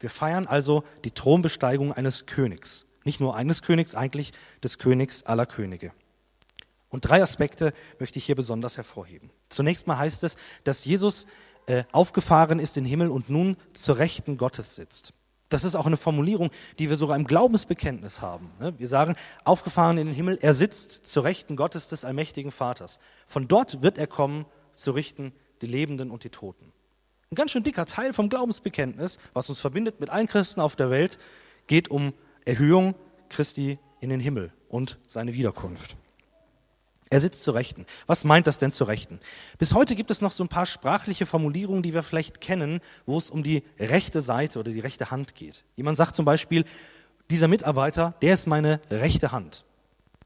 Wir 0.00 0.10
feiern 0.10 0.46
also 0.46 0.84
die 1.04 1.12
Thronbesteigung 1.12 1.92
eines 1.92 2.26
Königs. 2.26 2.86
Nicht 3.04 3.20
nur 3.20 3.36
eines 3.36 3.62
Königs, 3.62 3.94
eigentlich 3.94 4.32
des 4.62 4.78
Königs 4.78 5.22
aller 5.22 5.46
Könige. 5.46 5.92
Und 6.88 7.02
drei 7.08 7.22
Aspekte 7.22 7.72
möchte 7.98 8.18
ich 8.18 8.24
hier 8.24 8.34
besonders 8.34 8.76
hervorheben. 8.76 9.30
Zunächst 9.48 9.86
mal 9.86 9.98
heißt 9.98 10.24
es, 10.24 10.36
dass 10.64 10.84
Jesus 10.84 11.26
äh, 11.66 11.84
aufgefahren 11.92 12.58
ist 12.58 12.76
in 12.76 12.84
den 12.84 12.90
Himmel 12.90 13.08
und 13.08 13.30
nun 13.30 13.56
zur 13.72 13.98
Rechten 13.98 14.36
Gottes 14.36 14.74
sitzt. 14.76 15.12
Das 15.54 15.62
ist 15.62 15.76
auch 15.76 15.86
eine 15.86 15.96
Formulierung, 15.96 16.50
die 16.80 16.90
wir 16.90 16.96
sogar 16.96 17.16
im 17.16 17.28
Glaubensbekenntnis 17.28 18.20
haben. 18.20 18.50
Ne? 18.58 18.76
Wir 18.76 18.88
sagen, 18.88 19.14
aufgefahren 19.44 19.98
in 19.98 20.08
den 20.08 20.14
Himmel, 20.16 20.36
er 20.42 20.52
sitzt 20.52 21.06
zur 21.06 21.22
Rechten 21.22 21.54
Gottes 21.54 21.86
des 21.86 22.04
allmächtigen 22.04 22.50
Vaters. 22.50 22.98
Von 23.28 23.46
dort 23.46 23.80
wird 23.80 23.96
er 23.96 24.08
kommen, 24.08 24.46
zu 24.72 24.90
richten 24.90 25.32
die 25.62 25.68
Lebenden 25.68 26.10
und 26.10 26.24
die 26.24 26.30
Toten. 26.30 26.72
Ein 27.30 27.36
ganz 27.36 27.52
schön 27.52 27.62
dicker 27.62 27.86
Teil 27.86 28.12
vom 28.12 28.30
Glaubensbekenntnis, 28.30 29.20
was 29.32 29.48
uns 29.48 29.60
verbindet 29.60 30.00
mit 30.00 30.10
allen 30.10 30.26
Christen 30.26 30.60
auf 30.60 30.74
der 30.74 30.90
Welt, 30.90 31.20
geht 31.68 31.86
um 31.86 32.14
Erhöhung 32.44 32.96
Christi 33.28 33.78
in 34.00 34.10
den 34.10 34.18
Himmel 34.18 34.52
und 34.68 34.98
seine 35.06 35.34
Wiederkunft. 35.34 35.94
Er 37.14 37.20
sitzt 37.20 37.44
zu 37.44 37.52
Rechten. 37.52 37.86
Was 38.08 38.24
meint 38.24 38.48
das 38.48 38.58
denn 38.58 38.72
zu 38.72 38.82
Rechten? 38.82 39.20
Bis 39.56 39.72
heute 39.72 39.94
gibt 39.94 40.10
es 40.10 40.20
noch 40.20 40.32
so 40.32 40.42
ein 40.42 40.48
paar 40.48 40.66
sprachliche 40.66 41.26
Formulierungen, 41.26 41.80
die 41.80 41.94
wir 41.94 42.02
vielleicht 42.02 42.40
kennen, 42.40 42.80
wo 43.06 43.16
es 43.16 43.30
um 43.30 43.44
die 43.44 43.62
rechte 43.78 44.20
Seite 44.20 44.58
oder 44.58 44.72
die 44.72 44.80
rechte 44.80 45.12
Hand 45.12 45.36
geht. 45.36 45.64
Jemand 45.76 45.96
sagt 45.96 46.16
zum 46.16 46.24
Beispiel, 46.24 46.64
dieser 47.30 47.46
Mitarbeiter, 47.46 48.14
der 48.20 48.34
ist 48.34 48.48
meine 48.48 48.80
rechte 48.90 49.30
Hand. 49.30 49.64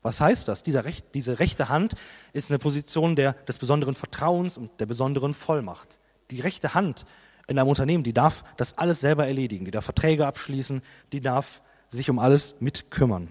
Was 0.01 0.23
heißt 0.23 0.49
das? 0.49 0.63
Recht, 0.67 1.09
diese 1.13 1.39
rechte 1.39 1.69
Hand 1.69 1.93
ist 2.33 2.51
eine 2.51 2.59
Position 2.59 3.17
der, 3.17 3.35
des 3.35 3.59
besonderen 3.59 3.95
Vertrauens 3.95 4.57
und 4.57 4.71
der 4.81 4.87
besonderen 4.87 5.35
Vollmacht. 5.35 6.01
Die 6.31 6.41
rechte 6.41 6.73
Hand 6.73 7.05
in 7.49 7.59
einem 7.59 7.69
Unternehmen, 7.69 8.03
die 8.03 8.15
darf 8.15 8.45
das 8.57 8.79
alles 8.79 9.03
selber 9.03 9.27
erledigen, 9.27 9.67
die 9.67 9.73
darf 9.73 9.85
Verträge 9.85 10.27
abschließen, 10.27 10.81
die 11.13 11.21
darf 11.21 11.61
sich 11.91 12.09
um 12.09 12.19
alles 12.19 12.57
mitkümmern. 12.61 13.29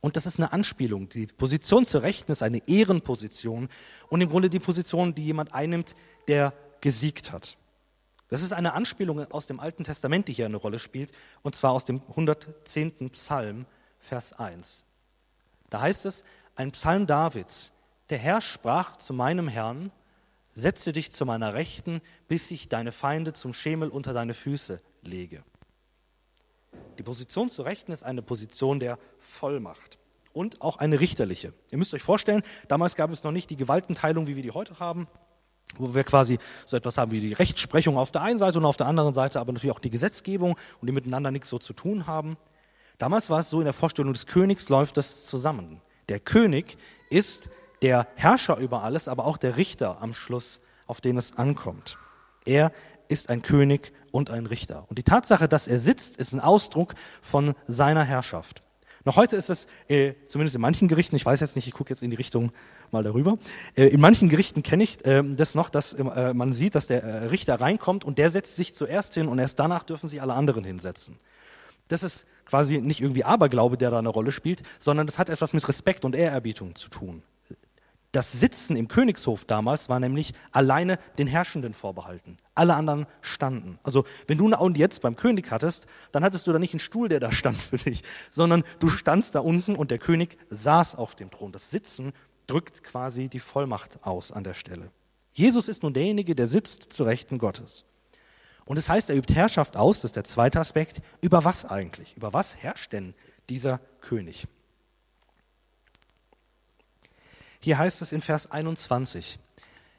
Und 0.00 0.16
das 0.16 0.26
ist 0.26 0.38
eine 0.38 0.52
Anspielung. 0.52 1.08
Die 1.08 1.26
Position 1.26 1.84
zur 1.84 2.02
Rechten 2.02 2.30
ist 2.30 2.42
eine 2.42 2.66
Ehrenposition 2.68 3.68
und 4.08 4.20
im 4.20 4.28
Grunde 4.28 4.48
die 4.48 4.60
Position, 4.60 5.14
die 5.14 5.24
jemand 5.24 5.52
einnimmt, 5.52 5.96
der 6.28 6.52
gesiegt 6.80 7.32
hat. 7.32 7.56
Das 8.28 8.42
ist 8.42 8.52
eine 8.52 8.74
Anspielung 8.74 9.24
aus 9.32 9.46
dem 9.46 9.58
Alten 9.58 9.84
Testament, 9.84 10.28
die 10.28 10.34
hier 10.34 10.46
eine 10.46 10.58
Rolle 10.58 10.78
spielt, 10.78 11.12
und 11.42 11.56
zwar 11.56 11.72
aus 11.72 11.84
dem 11.84 12.02
110. 12.10 13.10
Psalm, 13.10 13.66
Vers 13.98 14.34
1. 14.34 14.84
Da 15.70 15.80
heißt 15.80 16.06
es, 16.06 16.24
ein 16.54 16.70
Psalm 16.72 17.06
Davids, 17.06 17.72
der 18.10 18.18
Herr 18.18 18.40
sprach 18.40 18.96
zu 18.96 19.14
meinem 19.14 19.48
Herrn, 19.48 19.90
setze 20.52 20.92
dich 20.92 21.10
zu 21.10 21.24
meiner 21.24 21.54
Rechten, 21.54 22.00
bis 22.26 22.50
ich 22.50 22.68
deine 22.68 22.92
Feinde 22.92 23.32
zum 23.32 23.52
Schemel 23.52 23.88
unter 23.88 24.12
deine 24.12 24.34
Füße 24.34 24.80
lege. 25.02 25.42
Die 26.98 27.02
Position 27.02 27.48
zur 27.48 27.64
Rechten 27.64 27.92
ist 27.92 28.02
eine 28.02 28.22
Position 28.22 28.80
der 28.80 28.98
Vollmacht 29.28 29.98
und 30.32 30.60
auch 30.60 30.78
eine 30.78 31.00
richterliche. 31.00 31.52
Ihr 31.70 31.78
müsst 31.78 31.94
euch 31.94 32.02
vorstellen, 32.02 32.42
damals 32.68 32.96
gab 32.96 33.10
es 33.10 33.24
noch 33.24 33.32
nicht 33.32 33.50
die 33.50 33.56
Gewaltenteilung, 33.56 34.26
wie 34.26 34.36
wir 34.36 34.42
die 34.42 34.50
heute 34.50 34.78
haben, 34.78 35.06
wo 35.76 35.94
wir 35.94 36.04
quasi 36.04 36.38
so 36.66 36.76
etwas 36.76 36.98
haben 36.98 37.10
wie 37.10 37.20
die 37.20 37.32
Rechtsprechung 37.32 37.98
auf 37.98 38.10
der 38.10 38.22
einen 38.22 38.38
Seite 38.38 38.58
und 38.58 38.64
auf 38.64 38.76
der 38.76 38.86
anderen 38.86 39.12
Seite, 39.12 39.40
aber 39.40 39.52
natürlich 39.52 39.74
auch 39.74 39.80
die 39.80 39.90
Gesetzgebung 39.90 40.56
und 40.80 40.86
die 40.86 40.92
miteinander 40.92 41.30
nichts 41.30 41.48
so 41.48 41.58
zu 41.58 41.72
tun 41.72 42.06
haben. 42.06 42.36
Damals 42.98 43.30
war 43.30 43.40
es 43.40 43.50
so, 43.50 43.60
in 43.60 43.64
der 43.64 43.74
Vorstellung 43.74 44.12
des 44.12 44.26
Königs 44.26 44.68
läuft 44.68 44.96
das 44.96 45.26
zusammen. 45.26 45.80
Der 46.08 46.20
König 46.20 46.78
ist 47.10 47.50
der 47.82 48.08
Herrscher 48.16 48.56
über 48.56 48.82
alles, 48.82 49.08
aber 49.08 49.24
auch 49.24 49.36
der 49.36 49.56
Richter 49.56 50.00
am 50.00 50.14
Schluss, 50.14 50.60
auf 50.86 51.00
den 51.00 51.16
es 51.16 51.36
ankommt. 51.36 51.98
Er 52.44 52.72
ist 53.08 53.28
ein 53.28 53.42
König 53.42 53.92
und 54.10 54.30
ein 54.30 54.46
Richter. 54.46 54.84
Und 54.88 54.98
die 54.98 55.04
Tatsache, 55.04 55.48
dass 55.48 55.68
er 55.68 55.78
sitzt, 55.78 56.16
ist 56.16 56.32
ein 56.32 56.40
Ausdruck 56.40 56.94
von 57.22 57.54
seiner 57.66 58.04
Herrschaft. 58.04 58.62
Noch 59.08 59.16
heute 59.16 59.36
ist 59.36 59.48
es, 59.48 59.66
äh, 59.88 60.12
zumindest 60.26 60.54
in 60.54 60.60
manchen 60.60 60.86
Gerichten, 60.86 61.16
ich 61.16 61.24
weiß 61.24 61.40
jetzt 61.40 61.56
nicht, 61.56 61.66
ich 61.66 61.72
gucke 61.72 61.88
jetzt 61.88 62.02
in 62.02 62.10
die 62.10 62.16
Richtung 62.16 62.52
mal 62.90 63.02
darüber, 63.02 63.38
äh, 63.74 63.86
in 63.86 64.02
manchen 64.02 64.28
Gerichten 64.28 64.62
kenne 64.62 64.82
ich 64.84 65.02
äh, 65.06 65.22
das 65.24 65.54
noch, 65.54 65.70
dass 65.70 65.94
äh, 65.94 66.34
man 66.34 66.52
sieht, 66.52 66.74
dass 66.74 66.88
der 66.88 67.02
äh, 67.02 67.24
Richter 67.28 67.58
reinkommt 67.58 68.04
und 68.04 68.18
der 68.18 68.30
setzt 68.30 68.56
sich 68.56 68.74
zuerst 68.74 69.14
hin 69.14 69.28
und 69.28 69.38
erst 69.38 69.58
danach 69.60 69.82
dürfen 69.82 70.10
sich 70.10 70.20
alle 70.20 70.34
anderen 70.34 70.62
hinsetzen. 70.62 71.18
Das 71.88 72.02
ist 72.02 72.26
quasi 72.44 72.82
nicht 72.82 73.00
irgendwie 73.00 73.24
Aberglaube, 73.24 73.78
der 73.78 73.90
da 73.90 73.98
eine 73.98 74.10
Rolle 74.10 74.30
spielt, 74.30 74.62
sondern 74.78 75.06
das 75.06 75.18
hat 75.18 75.30
etwas 75.30 75.54
mit 75.54 75.66
Respekt 75.66 76.04
und 76.04 76.14
Ehrerbietung 76.14 76.74
zu 76.74 76.90
tun. 76.90 77.22
Das 78.12 78.32
Sitzen 78.32 78.74
im 78.76 78.88
Königshof 78.88 79.44
damals 79.44 79.90
war 79.90 80.00
nämlich 80.00 80.32
alleine 80.50 80.98
den 81.18 81.26
Herrschenden 81.26 81.74
vorbehalten. 81.74 82.38
Alle 82.54 82.74
anderen 82.74 83.06
standen. 83.20 83.78
Also 83.82 84.04
wenn 84.26 84.38
du 84.38 84.46
eine 84.46 84.60
Audienz 84.60 84.98
beim 85.00 85.14
König 85.14 85.50
hattest, 85.50 85.86
dann 86.12 86.24
hattest 86.24 86.46
du 86.46 86.52
da 86.52 86.58
nicht 86.58 86.72
einen 86.72 86.80
Stuhl, 86.80 87.08
der 87.08 87.20
da 87.20 87.32
stand 87.32 87.60
für 87.60 87.76
dich, 87.76 88.02
sondern 88.30 88.64
du 88.78 88.88
standst 88.88 89.34
da 89.34 89.40
unten 89.40 89.76
und 89.76 89.90
der 89.90 89.98
König 89.98 90.38
saß 90.48 90.94
auf 90.94 91.16
dem 91.16 91.30
Thron. 91.30 91.52
Das 91.52 91.70
Sitzen 91.70 92.14
drückt 92.46 92.82
quasi 92.82 93.28
die 93.28 93.40
Vollmacht 93.40 93.98
aus 94.02 94.32
an 94.32 94.42
der 94.42 94.54
Stelle. 94.54 94.90
Jesus 95.34 95.68
ist 95.68 95.82
nun 95.82 95.92
derjenige, 95.92 96.34
der 96.34 96.46
sitzt 96.46 96.92
zu 96.92 97.04
Rechten 97.04 97.36
Gottes. 97.36 97.84
Und 98.64 98.78
es 98.78 98.86
das 98.86 98.94
heißt, 98.94 99.10
er 99.10 99.16
übt 99.16 99.34
Herrschaft 99.34 99.76
aus, 99.76 99.96
das 100.00 100.10
ist 100.10 100.16
der 100.16 100.24
zweite 100.24 100.60
Aspekt. 100.60 101.00
Über 101.20 101.44
was 101.44 101.66
eigentlich? 101.66 102.16
Über 102.16 102.32
was 102.32 102.56
herrscht 102.56 102.92
denn 102.92 103.14
dieser 103.48 103.80
König? 104.00 104.46
Hier 107.60 107.78
heißt 107.78 108.02
es 108.02 108.12
in 108.12 108.22
Vers 108.22 108.50
21, 108.50 109.38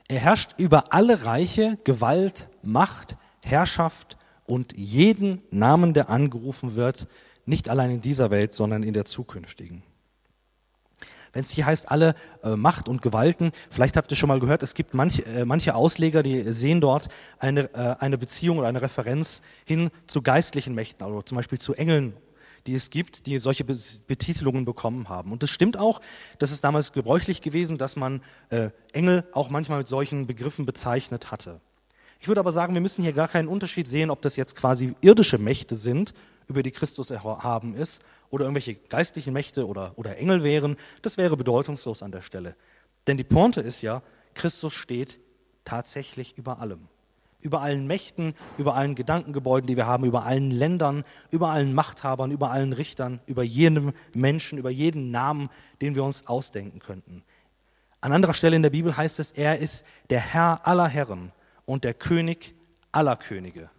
er 0.08 0.20
herrscht 0.20 0.56
über 0.58 0.94
alle 0.94 1.26
Reiche, 1.26 1.78
Gewalt, 1.84 2.50
Macht, 2.64 3.18
Herrschaft 3.44 4.18
und 4.46 4.76
jeden 4.76 5.42
Namen, 5.52 5.94
der 5.94 6.10
angerufen 6.10 6.76
wird, 6.76 7.08
nicht 7.46 7.70
allein 7.70 7.92
in 7.92 8.02
dieser 8.02 8.32
Welt, 8.32 8.54
sondern 8.54 8.84
in 8.84 8.94
der 8.94 9.06
zukünftigen. 9.06 9.84
Wenn 11.34 11.42
es 11.42 11.52
hier 11.52 11.66
heißt, 11.66 11.92
alle 11.92 12.16
äh, 12.44 12.56
Macht 12.56 12.90
und 12.90 13.02
Gewalten, 13.02 13.52
vielleicht 13.70 13.98
habt 13.98 14.10
ihr 14.12 14.18
schon 14.18 14.30
mal 14.30 14.40
gehört, 14.40 14.64
es 14.64 14.74
gibt 14.74 14.94
manche, 14.94 15.26
äh, 15.26 15.46
manche 15.46 15.76
Ausleger, 15.76 16.24
die 16.24 16.52
sehen 16.52 16.82
dort 16.82 17.10
eine, 17.38 17.72
äh, 17.74 17.96
eine 18.00 18.18
Beziehung 18.18 18.58
oder 18.58 18.68
eine 18.68 18.82
Referenz 18.82 19.42
hin 19.66 19.92
zu 20.08 20.22
geistlichen 20.22 20.74
Mächten, 20.74 21.06
also 21.06 21.22
zum 21.22 21.36
Beispiel 21.36 21.60
zu 21.60 21.76
Engeln 21.76 22.14
die 22.68 22.76
es 22.76 22.90
gibt, 22.90 23.26
die 23.26 23.38
solche 23.38 23.64
Betitelungen 23.64 24.66
bekommen 24.66 25.10
haben. 25.10 25.32
Und 25.32 25.44
es 25.44 25.50
stimmt 25.50 25.78
auch, 25.78 26.02
das 26.38 26.52
ist 26.52 26.64
damals 26.64 26.92
gebräuchlich 26.92 27.42
gewesen, 27.42 27.78
dass 27.78 27.96
man 27.96 28.22
äh, 28.50 28.70
Engel 28.94 29.26
auch 29.34 29.50
manchmal 29.50 29.80
mit 29.80 29.88
solchen 29.88 30.28
Begriffen 30.28 30.66
bezeichnet 30.66 31.32
hatte. 31.32 31.62
Ich 32.20 32.28
würde 32.28 32.42
aber 32.42 32.52
sagen, 32.52 32.74
wir 32.74 32.82
müssen 32.82 33.02
hier 33.02 33.14
gar 33.14 33.28
keinen 33.28 33.48
Unterschied 33.48 33.88
sehen, 33.88 34.10
ob 34.10 34.22
das 34.22 34.36
jetzt 34.36 34.56
quasi 34.56 34.94
irdische 35.02 35.38
Mächte 35.38 35.76
sind, 35.76 36.14
über 36.48 36.64
die 36.64 36.72
Christus 36.72 37.12
erhaben 37.12 37.76
ist, 37.76 38.02
oder 38.30 38.46
irgendwelche 38.46 38.76
geistlichen 38.76 39.34
Mächte 39.34 39.68
oder, 39.68 39.94
oder 39.96 40.18
Engel 40.18 40.44
wären. 40.44 40.76
Das 41.02 41.18
wäre 41.18 41.38
bedeutungslos 41.38 42.04
an 42.04 42.12
der 42.12 42.22
Stelle. 42.22 42.56
Denn 43.08 43.18
die 43.18 43.24
Pointe 43.24 43.62
ist 43.62 43.82
ja, 43.82 44.04
Christus 44.34 44.74
steht 44.74 45.20
tatsächlich 45.64 46.38
über 46.38 46.60
allem 46.60 46.88
über 47.42 47.62
allen 47.62 47.88
Mächten, 47.88 48.34
über 48.58 48.76
allen 48.76 48.96
Gedankengebäuden, 48.96 49.68
die 49.68 49.78
wir 49.78 49.88
haben, 49.88 50.04
über 50.04 50.26
allen 50.26 50.52
Ländern, 50.52 51.04
über 51.32 51.50
allen 51.50 51.74
Machthabern, 51.74 52.32
über 52.32 52.52
allen 52.52 52.74
Richtern, 52.74 53.22
über 53.28 53.44
jedem 53.44 53.94
Menschen, 54.14 54.58
über 54.58 54.70
jeden 54.70 55.12
Namen, 55.12 55.50
den 55.82 55.96
wir 55.96 56.04
uns 56.04 56.28
ausdenken 56.28 56.80
könnten. 56.80 57.24
An 58.02 58.12
anderer 58.12 58.34
Stelle 58.34 58.56
in 58.56 58.64
der 58.64 58.70
Bibel 58.70 58.96
heißt 58.96 59.20
es, 59.20 59.32
er 59.32 59.60
ist 59.60 59.86
der 60.10 60.20
Herr 60.20 60.68
aller 60.68 60.88
Herren 60.88 61.32
und 61.66 61.84
der 61.84 61.94
König 61.94 62.56
aller 62.92 63.16
Könige. 63.16 63.70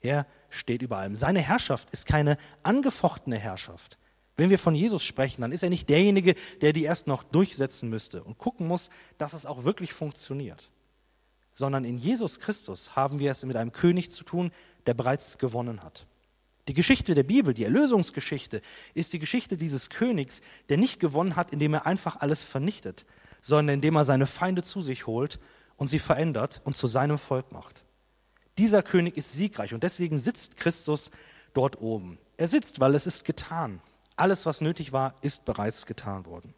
Er 0.00 0.26
steht 0.48 0.82
über 0.82 0.98
allem. 0.98 1.16
Seine 1.16 1.40
Herrschaft 1.40 1.90
ist 1.90 2.06
keine 2.06 2.36
angefochtene 2.62 3.38
Herrschaft. 3.38 3.98
Wenn 4.36 4.50
wir 4.50 4.58
von 4.60 4.76
Jesus 4.76 5.02
sprechen, 5.02 5.42
dann 5.42 5.50
ist 5.50 5.64
er 5.64 5.70
nicht 5.70 5.88
derjenige, 5.88 6.36
der 6.60 6.72
die 6.72 6.84
erst 6.84 7.08
noch 7.08 7.24
durchsetzen 7.24 7.90
müsste 7.90 8.22
und 8.22 8.38
gucken 8.38 8.68
muss, 8.68 8.90
dass 9.18 9.32
es 9.32 9.46
auch 9.46 9.64
wirklich 9.64 9.92
funktioniert 9.92 10.70
sondern 11.58 11.84
in 11.84 11.98
Jesus 11.98 12.38
Christus 12.38 12.94
haben 12.94 13.18
wir 13.18 13.32
es 13.32 13.44
mit 13.44 13.56
einem 13.56 13.72
König 13.72 14.12
zu 14.12 14.22
tun, 14.22 14.52
der 14.86 14.94
bereits 14.94 15.38
gewonnen 15.38 15.82
hat. 15.82 16.06
Die 16.68 16.74
Geschichte 16.74 17.14
der 17.14 17.24
Bibel, 17.24 17.52
die 17.52 17.64
Erlösungsgeschichte, 17.64 18.62
ist 18.94 19.12
die 19.12 19.18
Geschichte 19.18 19.56
dieses 19.56 19.90
Königs, 19.90 20.40
der 20.68 20.76
nicht 20.76 21.00
gewonnen 21.00 21.34
hat, 21.34 21.52
indem 21.52 21.74
er 21.74 21.84
einfach 21.84 22.20
alles 22.20 22.44
vernichtet, 22.44 23.06
sondern 23.42 23.74
indem 23.74 23.96
er 23.96 24.04
seine 24.04 24.26
Feinde 24.26 24.62
zu 24.62 24.82
sich 24.82 25.08
holt 25.08 25.40
und 25.76 25.88
sie 25.88 25.98
verändert 25.98 26.62
und 26.64 26.76
zu 26.76 26.86
seinem 26.86 27.18
Volk 27.18 27.50
macht. 27.50 27.84
Dieser 28.56 28.84
König 28.84 29.16
ist 29.16 29.32
siegreich 29.32 29.74
und 29.74 29.82
deswegen 29.82 30.18
sitzt 30.18 30.56
Christus 30.56 31.10
dort 31.54 31.80
oben. 31.80 32.18
Er 32.36 32.46
sitzt, 32.46 32.78
weil 32.78 32.94
es 32.94 33.08
ist 33.08 33.24
getan. 33.24 33.80
Alles, 34.14 34.46
was 34.46 34.60
nötig 34.60 34.92
war, 34.92 35.16
ist 35.22 35.44
bereits 35.44 35.86
getan 35.86 36.24
worden. 36.24 36.54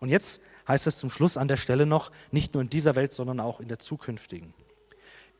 Und 0.00 0.10
jetzt 0.10 0.42
heißt 0.68 0.86
es 0.86 0.98
zum 0.98 1.10
Schluss 1.10 1.36
an 1.36 1.48
der 1.48 1.56
Stelle 1.56 1.86
noch, 1.86 2.10
nicht 2.30 2.54
nur 2.54 2.62
in 2.62 2.70
dieser 2.70 2.94
Welt, 2.96 3.12
sondern 3.12 3.40
auch 3.40 3.60
in 3.60 3.68
der 3.68 3.78
zukünftigen. 3.78 4.54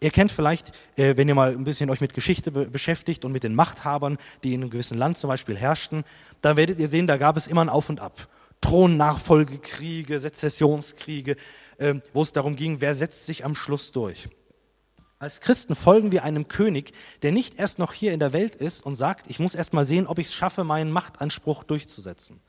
Ihr 0.01 0.11
kennt 0.11 0.33
vielleicht, 0.33 0.73
äh, 0.97 1.17
wenn 1.17 1.29
ihr 1.29 1.37
mal 1.37 1.53
ein 1.53 1.63
bisschen 1.63 1.89
euch 1.89 2.01
mit 2.01 2.13
Geschichte 2.13 2.51
beschäftigt 2.51 3.25
und 3.25 3.31
mit 3.31 3.45
den 3.45 3.55
Machthabern, 3.55 4.19
die 4.43 4.53
in 4.53 4.61
einem 4.61 4.71
gewissen 4.71 4.99
Land 4.99 5.17
zum 5.17 5.29
Beispiel 5.29 5.57
herrschten, 5.57 6.03
dann 6.41 6.57
werdet 6.57 6.81
ihr 6.81 6.89
sehen, 6.89 7.07
da 7.07 7.17
gab 7.17 7.37
es 7.37 7.47
immer 7.47 7.61
ein 7.61 7.69
Auf 7.69 7.89
und 7.89 8.01
Ab. 8.01 8.29
Thronnachfolgekriege, 8.61 10.19
Sezessionskriege, 10.19 11.37
ähm, 11.79 12.03
wo 12.13 12.23
es 12.23 12.33
darum 12.33 12.57
ging, 12.57 12.81
wer 12.81 12.95
setzt 12.97 13.27
sich 13.27 13.45
am 13.45 13.55
Schluss 13.55 13.93
durch. 13.93 14.29
Als 15.21 15.41
Christen 15.41 15.77
folgen 15.77 16.11
wir 16.11 16.25
einem 16.25 16.49
König, 16.49 16.93
der 17.23 17.31
nicht 17.31 17.57
erst 17.61 17.79
noch 17.79 17.93
hier 17.93 18.13
in 18.13 18.19
der 18.19 18.33
Welt 18.33 18.57
ist 18.57 18.85
und 18.85 18.97
sagt, 18.97 19.31
ich 19.31 19.39
muss 19.39 19.55
erst 19.55 19.73
mal 19.73 19.85
sehen, 19.85 20.09
ob 20.09 20.19
ich 20.19 20.27
es 20.27 20.35
schaffe, 20.35 20.65
meinen 20.65 20.91
Machtanspruch 20.91 21.63
durchzusetzen, 21.63 22.41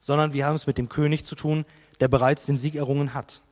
sondern 0.00 0.32
wir 0.32 0.46
haben 0.46 0.56
es 0.56 0.66
mit 0.66 0.78
dem 0.78 0.88
König 0.88 1.24
zu 1.24 1.36
tun, 1.36 1.64
der 2.00 2.08
bereits 2.08 2.46
den 2.46 2.56
Sieg 2.56 2.74
errungen 2.74 3.14
hat. 3.14 3.42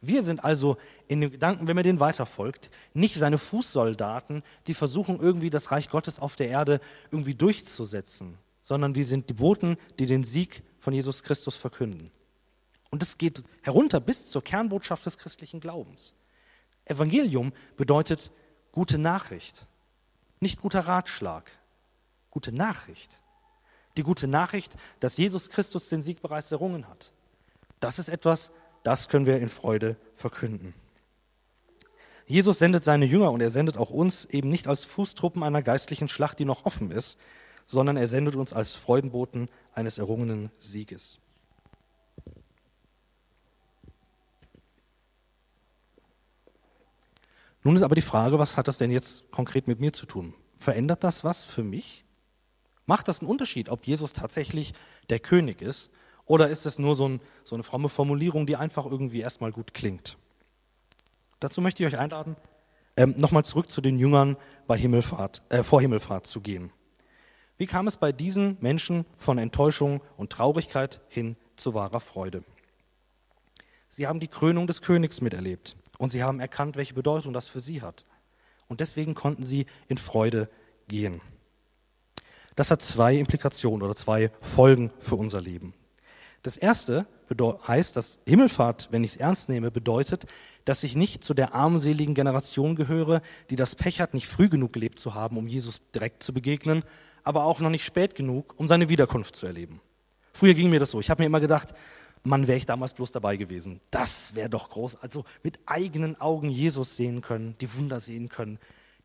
Wir 0.00 0.22
sind 0.22 0.44
also 0.44 0.76
in 1.08 1.20
dem 1.20 1.30
Gedanken, 1.30 1.66
wenn 1.66 1.76
man 1.76 1.84
den 1.84 2.00
weiterfolgt, 2.00 2.70
nicht 2.92 3.14
seine 3.14 3.38
Fußsoldaten, 3.38 4.42
die 4.66 4.74
versuchen 4.74 5.18
irgendwie 5.18 5.50
das 5.50 5.70
Reich 5.70 5.88
Gottes 5.88 6.18
auf 6.18 6.36
der 6.36 6.48
Erde 6.48 6.80
irgendwie 7.10 7.34
durchzusetzen, 7.34 8.36
sondern 8.62 8.94
wir 8.94 9.06
sind 9.06 9.30
die 9.30 9.34
Boten, 9.34 9.76
die 9.98 10.06
den 10.06 10.24
Sieg 10.24 10.62
von 10.78 10.92
Jesus 10.92 11.22
Christus 11.22 11.56
verkünden. 11.56 12.10
Und 12.90 13.02
es 13.02 13.16
geht 13.18 13.42
herunter 13.62 13.98
bis 13.98 14.30
zur 14.30 14.42
Kernbotschaft 14.42 15.06
des 15.06 15.18
christlichen 15.18 15.60
Glaubens. 15.60 16.14
Evangelium 16.84 17.52
bedeutet 17.76 18.30
gute 18.72 18.98
Nachricht, 18.98 19.66
nicht 20.38 20.60
guter 20.60 20.80
Ratschlag, 20.80 21.50
gute 22.30 22.52
Nachricht. 22.52 23.22
Die 23.96 24.02
gute 24.02 24.26
Nachricht, 24.26 24.76
dass 25.00 25.16
Jesus 25.16 25.48
Christus 25.48 25.88
den 25.88 26.02
Sieg 26.02 26.20
bereits 26.20 26.50
errungen 26.52 26.88
hat. 26.88 27.12
Das 27.84 27.98
ist 27.98 28.08
etwas, 28.08 28.50
das 28.82 29.10
können 29.10 29.26
wir 29.26 29.36
in 29.36 29.50
Freude 29.50 29.98
verkünden. 30.14 30.72
Jesus 32.26 32.58
sendet 32.58 32.82
seine 32.82 33.04
Jünger 33.04 33.30
und 33.30 33.42
er 33.42 33.50
sendet 33.50 33.76
auch 33.76 33.90
uns 33.90 34.24
eben 34.24 34.48
nicht 34.48 34.68
als 34.68 34.86
Fußtruppen 34.86 35.42
einer 35.42 35.60
geistlichen 35.60 36.08
Schlacht, 36.08 36.38
die 36.38 36.46
noch 36.46 36.64
offen 36.64 36.90
ist, 36.90 37.18
sondern 37.66 37.98
er 37.98 38.08
sendet 38.08 38.36
uns 38.36 38.54
als 38.54 38.74
Freudenboten 38.74 39.50
eines 39.74 39.98
errungenen 39.98 40.50
Sieges. 40.58 41.18
Nun 47.64 47.76
ist 47.76 47.82
aber 47.82 47.96
die 47.96 48.00
Frage, 48.00 48.38
was 48.38 48.56
hat 48.56 48.66
das 48.66 48.78
denn 48.78 48.92
jetzt 48.92 49.30
konkret 49.30 49.68
mit 49.68 49.80
mir 49.80 49.92
zu 49.92 50.06
tun? 50.06 50.32
Verändert 50.58 51.04
das 51.04 51.22
was 51.22 51.44
für 51.44 51.62
mich? 51.62 52.06
Macht 52.86 53.08
das 53.08 53.20
einen 53.20 53.28
Unterschied, 53.28 53.68
ob 53.68 53.86
Jesus 53.86 54.14
tatsächlich 54.14 54.72
der 55.10 55.18
König 55.18 55.60
ist 55.60 55.90
oder 56.26 56.48
ist 56.48 56.66
es 56.66 56.78
nur 56.78 56.94
so, 56.94 57.08
ein, 57.08 57.20
so 57.44 57.54
eine 57.56 57.62
fromme 57.62 57.88
Formulierung, 57.88 58.46
die 58.46 58.56
einfach 58.56 58.86
irgendwie 58.86 59.20
erstmal 59.20 59.52
gut 59.52 59.74
klingt? 59.74 60.16
Dazu 61.40 61.60
möchte 61.60 61.82
ich 61.82 61.92
euch 61.92 61.98
einladen, 61.98 62.36
ähm, 62.96 63.14
nochmal 63.18 63.44
zurück 63.44 63.70
zu 63.70 63.80
den 63.80 63.98
Jüngern 63.98 64.36
bei 64.66 64.78
Himmelfahrt, 64.78 65.42
äh, 65.48 65.62
vor 65.62 65.80
Himmelfahrt 65.80 66.26
zu 66.26 66.40
gehen. 66.40 66.70
Wie 67.56 67.66
kam 67.66 67.86
es 67.86 67.96
bei 67.96 68.12
diesen 68.12 68.56
Menschen 68.60 69.04
von 69.16 69.38
Enttäuschung 69.38 70.00
und 70.16 70.30
Traurigkeit 70.30 71.00
hin 71.08 71.36
zu 71.56 71.74
wahrer 71.74 72.00
Freude? 72.00 72.44
Sie 73.88 74.06
haben 74.06 74.20
die 74.20 74.28
Krönung 74.28 74.66
des 74.66 74.82
Königs 74.82 75.20
miterlebt 75.20 75.76
und 75.98 76.08
sie 76.08 76.22
haben 76.22 76.40
erkannt, 76.40 76.76
welche 76.76 76.94
Bedeutung 76.94 77.32
das 77.32 77.46
für 77.46 77.60
sie 77.60 77.82
hat. 77.82 78.06
Und 78.66 78.80
deswegen 78.80 79.14
konnten 79.14 79.42
sie 79.42 79.66
in 79.88 79.98
Freude 79.98 80.48
gehen. 80.88 81.20
Das 82.56 82.70
hat 82.70 82.82
zwei 82.82 83.16
Implikationen 83.16 83.82
oder 83.82 83.94
zwei 83.94 84.30
Folgen 84.40 84.90
für 84.98 85.16
unser 85.16 85.40
Leben. 85.40 85.74
Das 86.44 86.58
erste 86.58 87.06
heißt, 87.66 87.96
dass 87.96 88.20
Himmelfahrt, 88.26 88.88
wenn 88.90 89.02
ich 89.02 89.12
es 89.12 89.16
ernst 89.16 89.48
nehme, 89.48 89.70
bedeutet, 89.70 90.26
dass 90.66 90.84
ich 90.84 90.94
nicht 90.94 91.24
zu 91.24 91.32
der 91.32 91.54
armseligen 91.54 92.14
Generation 92.14 92.76
gehöre, 92.76 93.22
die 93.48 93.56
das 93.56 93.74
Pech 93.74 94.00
hat, 94.00 94.12
nicht 94.12 94.28
früh 94.28 94.50
genug 94.50 94.74
gelebt 94.74 94.98
zu 94.98 95.14
haben, 95.14 95.38
um 95.38 95.48
Jesus 95.48 95.80
direkt 95.94 96.22
zu 96.22 96.34
begegnen, 96.34 96.84
aber 97.22 97.44
auch 97.44 97.60
noch 97.60 97.70
nicht 97.70 97.84
spät 97.84 98.14
genug, 98.14 98.54
um 98.58 98.68
seine 98.68 98.90
Wiederkunft 98.90 99.34
zu 99.36 99.46
erleben. 99.46 99.80
Früher 100.34 100.52
ging 100.52 100.68
mir 100.68 100.80
das 100.80 100.90
so. 100.90 101.00
Ich 101.00 101.08
habe 101.08 101.22
mir 101.22 101.26
immer 101.26 101.40
gedacht, 101.40 101.72
Mann, 102.24 102.46
wäre 102.46 102.58
ich 102.58 102.66
damals 102.66 102.92
bloß 102.92 103.10
dabei 103.10 103.38
gewesen. 103.38 103.80
Das 103.90 104.34
wäre 104.34 104.50
doch 104.50 104.68
groß. 104.68 104.96
Also 104.96 105.24
mit 105.42 105.58
eigenen 105.64 106.20
Augen 106.20 106.50
Jesus 106.50 106.96
sehen 106.96 107.22
können, 107.22 107.56
die 107.62 107.74
Wunder 107.74 108.00
sehen 108.00 108.28
können. 108.28 108.58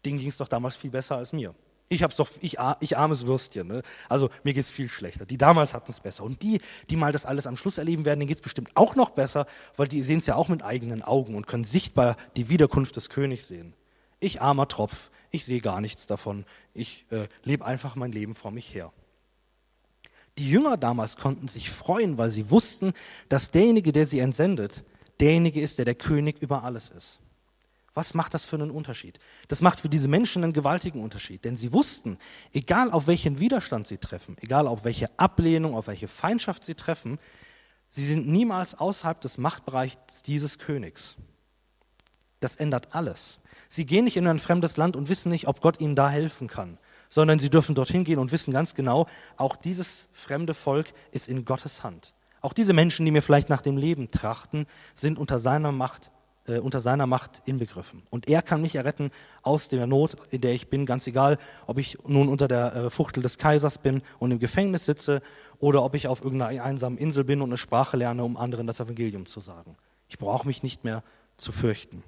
Denen 0.06 0.20
ging 0.20 0.28
es 0.28 0.38
doch 0.38 0.50
damals 0.50 0.76
viel 0.76 0.92
besser 0.92 1.16
als 1.16 1.32
mir. 1.32 1.56
Ich 1.92 2.04
hab's 2.04 2.18
doch, 2.18 2.30
ich, 2.40 2.58
ich 2.82 2.98
armes 2.98 3.26
Würstchen. 3.26 3.68
Ne? 3.68 3.82
Also 4.08 4.30
mir 4.44 4.54
geht's 4.54 4.70
viel 4.70 4.90
schlechter. 4.90 5.26
Die 5.26 5.40
damals 5.40 5.74
hatten 5.74 5.92
es 5.92 6.00
besser. 6.00 6.24
Und 6.24 6.44
die, 6.44 6.62
die 6.90 6.96
mal 6.96 7.12
das 7.12 7.26
alles 7.26 7.48
am 7.48 7.58
Schluss 7.58 7.80
erleben 7.80 8.06
werden, 8.06 8.20
denen 8.20 8.28
geht's 8.28 8.42
bestimmt 8.42 8.70
auch 8.76 8.96
noch 8.96 9.10
besser, 9.10 9.48
weil 9.76 9.88
die 9.88 10.04
sehen 10.04 10.20
es 10.20 10.28
ja 10.28 10.36
auch 10.36 10.50
mit 10.50 10.64
eigenen 10.64 11.02
Augen 11.02 11.36
und 11.36 11.48
können 11.48 11.64
sichtbar 11.64 12.16
die 12.38 12.48
Wiederkunft 12.48 12.96
des 12.96 13.10
Königs 13.10 13.48
sehen. 13.48 13.74
Ich 14.20 14.40
armer 14.40 14.68
Tropf, 14.68 15.10
ich 15.32 15.46
sehe 15.46 15.62
gar 15.62 15.82
nichts 15.82 16.06
davon. 16.06 16.46
Ich 16.76 17.08
äh, 17.10 17.28
lebe 17.44 17.66
einfach 17.66 17.96
mein 17.96 18.12
Leben 18.12 18.36
vor 18.36 18.52
mich 18.52 18.74
her. 18.76 18.94
Die 20.38 20.50
Jünger 20.50 20.78
damals 20.78 21.18
konnten 21.18 21.48
sich 21.48 21.72
freuen, 21.72 22.20
weil 22.20 22.30
sie 22.30 22.52
wussten, 22.52 22.94
dass 23.30 23.50
derjenige, 23.50 23.92
der 23.92 24.06
sie 24.06 24.20
entsendet, 24.20 24.86
derjenige 25.20 25.60
ist, 25.60 25.80
der 25.80 25.86
der 25.86 25.96
König 25.96 26.42
über 26.42 26.64
alles 26.64 26.90
ist. 26.90 27.20
Was 28.00 28.14
macht 28.14 28.34
das 28.34 28.46
für 28.46 28.56
einen 28.56 28.72
Unterschied? 28.72 29.20
Das 29.50 29.62
macht 29.62 29.82
für 29.82 29.90
diese 29.90 30.08
Menschen 30.08 30.42
einen 30.42 30.54
gewaltigen 30.54 31.04
Unterschied, 31.04 31.44
denn 31.44 31.58
sie 31.58 31.74
wussten, 31.74 32.18
egal 32.54 32.92
auf 32.92 33.08
welchen 33.08 33.42
Widerstand 33.42 33.88
sie 33.88 33.98
treffen, 33.98 34.38
egal 34.40 34.68
auf 34.68 34.86
welche 34.86 35.10
Ablehnung, 35.20 35.76
auf 35.76 35.88
welche 35.88 36.08
Feindschaft 36.08 36.64
sie 36.64 36.76
treffen, 36.76 37.20
sie 37.90 38.06
sind 38.06 38.26
niemals 38.26 38.74
außerhalb 38.74 39.20
des 39.20 39.38
Machtbereichs 39.38 40.22
dieses 40.26 40.60
Königs. 40.60 41.18
Das 42.40 42.56
ändert 42.56 42.96
alles. 42.96 43.42
Sie 43.68 43.86
gehen 43.86 44.06
nicht 44.06 44.16
in 44.16 44.28
ein 44.28 44.40
fremdes 44.40 44.78
Land 44.78 44.96
und 44.96 45.10
wissen 45.10 45.28
nicht, 45.28 45.50
ob 45.50 45.60
Gott 45.60 45.82
ihnen 45.82 45.98
da 45.98 46.10
helfen 46.10 46.48
kann, 46.48 46.78
sondern 47.10 47.38
sie 47.38 47.50
dürfen 47.50 47.76
dorthin 47.76 48.06
gehen 48.06 48.20
und 48.20 48.32
wissen 48.32 48.54
ganz 48.54 48.76
genau, 48.76 49.08
auch 49.36 49.58
dieses 49.58 50.08
fremde 50.14 50.54
Volk 50.54 50.94
ist 51.12 51.28
in 51.28 51.44
Gottes 51.44 51.84
Hand. 51.84 52.14
Auch 52.40 52.54
diese 52.54 52.72
Menschen, 52.72 53.06
die 53.06 53.12
mir 53.12 53.22
vielleicht 53.22 53.50
nach 53.50 53.62
dem 53.62 53.76
Leben 53.76 54.10
trachten, 54.10 54.68
sind 54.96 55.20
unter 55.20 55.38
seiner 55.38 55.74
Macht, 55.74 56.14
äh, 56.50 56.60
unter 56.60 56.82
seiner 56.82 57.06
Macht 57.06 57.42
inbegriffen. 57.46 58.02
Und 58.10 58.28
er 58.28 58.42
kann 58.42 58.62
mich 58.62 58.76
erretten 58.76 59.12
aus 59.44 59.68
der 59.68 59.86
Not, 59.88 60.16
in 60.32 60.42
der 60.42 60.54
ich 60.54 60.70
bin, 60.70 60.86
ganz 60.86 61.06
egal, 61.06 61.38
ob 61.68 61.78
ich 61.78 61.98
nun 62.08 62.28
unter 62.28 62.48
der 62.48 62.76
äh, 62.76 62.90
Fuchtel 62.90 63.22
des 63.22 63.38
Kaisers 63.38 63.78
bin 63.78 64.02
und 64.18 64.32
im 64.32 64.40
Gefängnis 64.40 64.86
sitze 64.86 65.22
oder 65.60 65.84
ob 65.84 65.96
ich 65.96 66.08
auf 66.08 66.24
irgendeiner 66.24 66.64
einsamen 66.64 66.98
Insel 66.98 67.24
bin 67.24 67.42
und 67.42 67.50
eine 67.50 67.58
Sprache 67.58 67.98
lerne, 67.98 68.24
um 68.24 68.36
anderen 68.36 68.68
das 68.68 68.80
Evangelium 68.80 69.26
zu 69.26 69.40
sagen. 69.40 69.78
Ich 70.08 70.18
brauche 70.18 70.48
mich 70.48 70.64
nicht 70.64 70.84
mehr 70.84 71.04
zu 71.38 71.52
fürchten. 71.52 72.04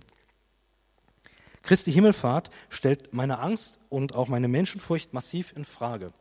Christi 1.62 1.92
Himmelfahrt 1.92 2.50
stellt 2.70 3.14
meine 3.14 3.40
Angst 3.40 3.80
und 3.90 4.16
auch 4.16 4.28
meine 4.28 4.48
Menschenfurcht 4.48 5.14
massiv 5.14 5.54
in 5.56 5.66
Frage. 5.66 6.12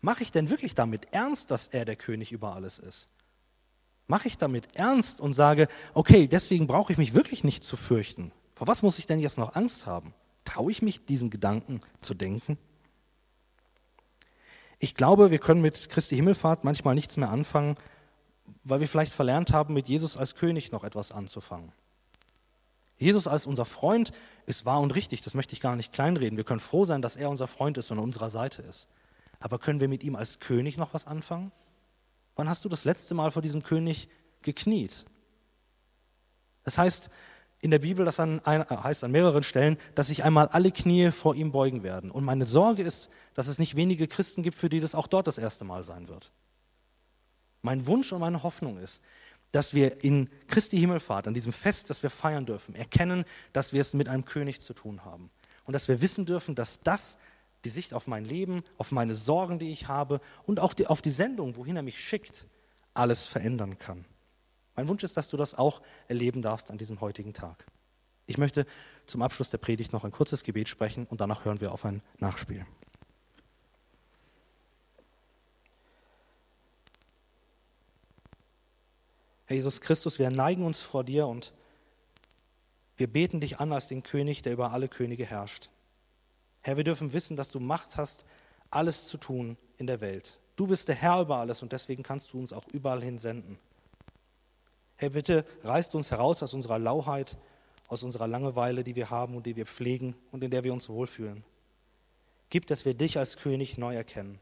Mache 0.00 0.22
ich 0.22 0.32
denn 0.32 0.48
wirklich 0.48 0.74
damit 0.74 1.12
ernst, 1.12 1.50
dass 1.50 1.68
er 1.68 1.84
der 1.84 1.96
König 1.96 2.32
über 2.32 2.54
alles 2.54 2.78
ist? 2.78 3.08
Mache 4.06 4.28
ich 4.28 4.38
damit 4.38 4.74
ernst 4.74 5.20
und 5.20 5.32
sage, 5.32 5.68
okay, 5.94 6.26
deswegen 6.26 6.66
brauche 6.66 6.92
ich 6.92 6.98
mich 6.98 7.14
wirklich 7.14 7.44
nicht 7.44 7.64
zu 7.64 7.76
fürchten. 7.76 8.32
Vor 8.54 8.66
was 8.66 8.82
muss 8.82 8.98
ich 8.98 9.06
denn 9.06 9.20
jetzt 9.20 9.38
noch 9.38 9.54
Angst 9.54 9.86
haben? 9.86 10.12
Traue 10.44 10.70
ich 10.70 10.82
mich, 10.82 11.04
diesen 11.06 11.30
Gedanken 11.30 11.80
zu 12.00 12.14
denken? 12.14 12.58
Ich 14.78 14.94
glaube, 14.94 15.30
wir 15.30 15.38
können 15.38 15.60
mit 15.60 15.88
Christi 15.90 16.16
Himmelfahrt 16.16 16.64
manchmal 16.64 16.94
nichts 16.94 17.16
mehr 17.16 17.30
anfangen, 17.30 17.76
weil 18.64 18.80
wir 18.80 18.88
vielleicht 18.88 19.12
verlernt 19.12 19.52
haben, 19.52 19.74
mit 19.74 19.88
Jesus 19.88 20.16
als 20.16 20.34
König 20.34 20.72
noch 20.72 20.84
etwas 20.84 21.12
anzufangen. 21.12 21.72
Jesus 22.96 23.26
als 23.26 23.46
unser 23.46 23.64
Freund 23.64 24.12
ist 24.46 24.66
wahr 24.66 24.80
und 24.80 24.94
richtig, 24.94 25.22
das 25.22 25.34
möchte 25.34 25.54
ich 25.54 25.60
gar 25.60 25.74
nicht 25.74 25.92
kleinreden. 25.92 26.36
Wir 26.36 26.44
können 26.44 26.60
froh 26.60 26.84
sein, 26.84 27.00
dass 27.02 27.16
er 27.16 27.30
unser 27.30 27.46
Freund 27.46 27.78
ist 27.78 27.90
und 27.90 27.98
an 27.98 28.04
unserer 28.04 28.30
Seite 28.30 28.62
ist. 28.62 28.88
Aber 29.38 29.58
können 29.58 29.80
wir 29.80 29.88
mit 29.88 30.02
ihm 30.04 30.16
als 30.16 30.38
König 30.38 30.76
noch 30.76 30.92
was 30.92 31.06
anfangen? 31.06 31.50
Wann 32.40 32.48
hast 32.48 32.64
du 32.64 32.70
das 32.70 32.86
letzte 32.86 33.12
Mal 33.12 33.30
vor 33.30 33.42
diesem 33.42 33.62
König 33.62 34.08
gekniet? 34.40 35.04
Das 36.64 36.78
heißt 36.78 37.10
in 37.60 37.70
der 37.70 37.80
Bibel, 37.80 38.06
das 38.06 38.18
an, 38.18 38.40
heißt 38.46 39.04
an 39.04 39.10
mehreren 39.10 39.42
Stellen, 39.42 39.76
dass 39.94 40.06
sich 40.06 40.24
einmal 40.24 40.48
alle 40.48 40.72
Knie 40.72 41.10
vor 41.10 41.34
ihm 41.34 41.52
beugen 41.52 41.82
werden. 41.82 42.10
Und 42.10 42.24
meine 42.24 42.46
Sorge 42.46 42.82
ist, 42.82 43.10
dass 43.34 43.46
es 43.46 43.58
nicht 43.58 43.76
wenige 43.76 44.08
Christen 44.08 44.42
gibt, 44.42 44.56
für 44.56 44.70
die 44.70 44.80
das 44.80 44.94
auch 44.94 45.06
dort 45.06 45.26
das 45.26 45.36
erste 45.36 45.66
Mal 45.66 45.82
sein 45.82 46.08
wird. 46.08 46.32
Mein 47.60 47.86
Wunsch 47.86 48.10
und 48.10 48.20
meine 48.20 48.42
Hoffnung 48.42 48.78
ist, 48.78 49.02
dass 49.52 49.74
wir 49.74 50.02
in 50.02 50.30
Christi 50.48 50.78
Himmelfahrt, 50.78 51.28
an 51.28 51.34
diesem 51.34 51.52
Fest, 51.52 51.90
das 51.90 52.02
wir 52.02 52.08
feiern 52.08 52.46
dürfen, 52.46 52.74
erkennen, 52.74 53.26
dass 53.52 53.74
wir 53.74 53.82
es 53.82 53.92
mit 53.92 54.08
einem 54.08 54.24
König 54.24 54.62
zu 54.62 54.72
tun 54.72 55.04
haben. 55.04 55.30
Und 55.66 55.74
dass 55.74 55.88
wir 55.88 56.00
wissen 56.00 56.24
dürfen, 56.24 56.54
dass 56.54 56.80
das 56.80 57.18
die 57.64 57.70
Sicht 57.70 57.94
auf 57.94 58.06
mein 58.06 58.24
Leben, 58.24 58.62
auf 58.78 58.92
meine 58.92 59.14
Sorgen, 59.14 59.58
die 59.58 59.70
ich 59.70 59.88
habe 59.88 60.20
und 60.46 60.60
auch 60.60 60.74
die, 60.74 60.86
auf 60.86 61.02
die 61.02 61.10
Sendung, 61.10 61.56
wohin 61.56 61.76
er 61.76 61.82
mich 61.82 62.00
schickt, 62.00 62.46
alles 62.94 63.26
verändern 63.26 63.78
kann. 63.78 64.04
Mein 64.76 64.88
Wunsch 64.88 65.02
ist, 65.02 65.16
dass 65.16 65.28
du 65.28 65.36
das 65.36 65.54
auch 65.54 65.82
erleben 66.08 66.42
darfst 66.42 66.70
an 66.70 66.78
diesem 66.78 67.00
heutigen 67.00 67.34
Tag. 67.34 67.66
Ich 68.26 68.38
möchte 68.38 68.64
zum 69.06 69.22
Abschluss 69.22 69.50
der 69.50 69.58
Predigt 69.58 69.92
noch 69.92 70.04
ein 70.04 70.12
kurzes 70.12 70.44
Gebet 70.44 70.68
sprechen 70.68 71.06
und 71.06 71.20
danach 71.20 71.44
hören 71.44 71.60
wir 71.60 71.72
auf 71.72 71.84
ein 71.84 72.02
Nachspiel. 72.18 72.64
Herr 79.46 79.56
Jesus 79.56 79.80
Christus, 79.80 80.20
wir 80.20 80.30
neigen 80.30 80.64
uns 80.64 80.80
vor 80.80 81.02
dir 81.02 81.26
und 81.26 81.52
wir 82.96 83.08
beten 83.08 83.40
dich 83.40 83.58
an 83.58 83.72
als 83.72 83.88
den 83.88 84.04
König, 84.04 84.42
der 84.42 84.52
über 84.52 84.70
alle 84.70 84.88
Könige 84.88 85.26
herrscht. 85.26 85.70
Herr, 86.62 86.76
wir 86.76 86.84
dürfen 86.84 87.12
wissen, 87.12 87.36
dass 87.36 87.50
du 87.50 87.60
Macht 87.60 87.96
hast, 87.96 88.24
alles 88.70 89.06
zu 89.08 89.16
tun 89.16 89.56
in 89.78 89.86
der 89.86 90.00
Welt. 90.00 90.38
Du 90.56 90.66
bist 90.66 90.88
der 90.88 90.94
Herr 90.94 91.22
über 91.22 91.36
alles 91.36 91.62
und 91.62 91.72
deswegen 91.72 92.02
kannst 92.02 92.32
du 92.32 92.38
uns 92.38 92.52
auch 92.52 92.66
überall 92.72 93.02
hin 93.02 93.18
senden. 93.18 93.58
Herr, 94.96 95.10
bitte 95.10 95.46
reißt 95.64 95.94
uns 95.94 96.10
heraus 96.10 96.42
aus 96.42 96.52
unserer 96.52 96.78
Lauheit, 96.78 97.38
aus 97.88 98.02
unserer 98.02 98.28
Langeweile, 98.28 98.84
die 98.84 98.94
wir 98.94 99.10
haben 99.10 99.34
und 99.34 99.46
die 99.46 99.56
wir 99.56 99.66
pflegen 99.66 100.14
und 100.30 100.44
in 100.44 100.50
der 100.50 100.62
wir 100.62 100.72
uns 100.72 100.88
wohlfühlen. 100.88 101.42
Gib, 102.50 102.66
dass 102.66 102.84
wir 102.84 102.94
dich 102.94 103.16
als 103.16 103.36
König 103.36 103.78
neu 103.78 103.94
erkennen, 103.94 104.38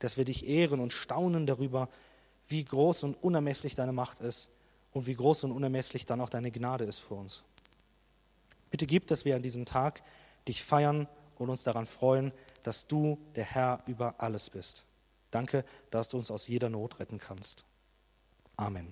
dass 0.00 0.16
wir 0.16 0.24
dich 0.24 0.46
ehren 0.46 0.80
und 0.80 0.92
staunen 0.92 1.46
darüber, 1.46 1.88
wie 2.48 2.64
groß 2.64 3.04
und 3.04 3.14
unermesslich 3.22 3.74
deine 3.74 3.92
Macht 3.92 4.20
ist 4.20 4.50
und 4.92 5.06
wie 5.06 5.14
groß 5.14 5.44
und 5.44 5.52
unermesslich 5.52 6.06
dann 6.06 6.20
auch 6.20 6.28
deine 6.28 6.50
Gnade 6.50 6.84
ist 6.84 6.98
für 6.98 7.14
uns. 7.14 7.44
Bitte 8.70 8.86
gib, 8.86 9.06
dass 9.06 9.24
wir 9.24 9.36
an 9.36 9.42
diesem 9.42 9.64
Tag 9.64 10.02
dich 10.48 10.64
feiern 10.64 11.06
und 11.38 11.50
uns 11.50 11.62
daran 11.62 11.86
freuen, 11.86 12.32
dass 12.62 12.86
du 12.86 13.18
der 13.36 13.44
Herr 13.44 13.82
über 13.86 14.16
alles 14.18 14.50
bist. 14.50 14.84
Danke, 15.30 15.64
dass 15.90 16.08
du 16.08 16.16
uns 16.16 16.30
aus 16.30 16.46
jeder 16.46 16.70
Not 16.70 17.00
retten 17.00 17.18
kannst. 17.18 17.64
Amen. 18.56 18.82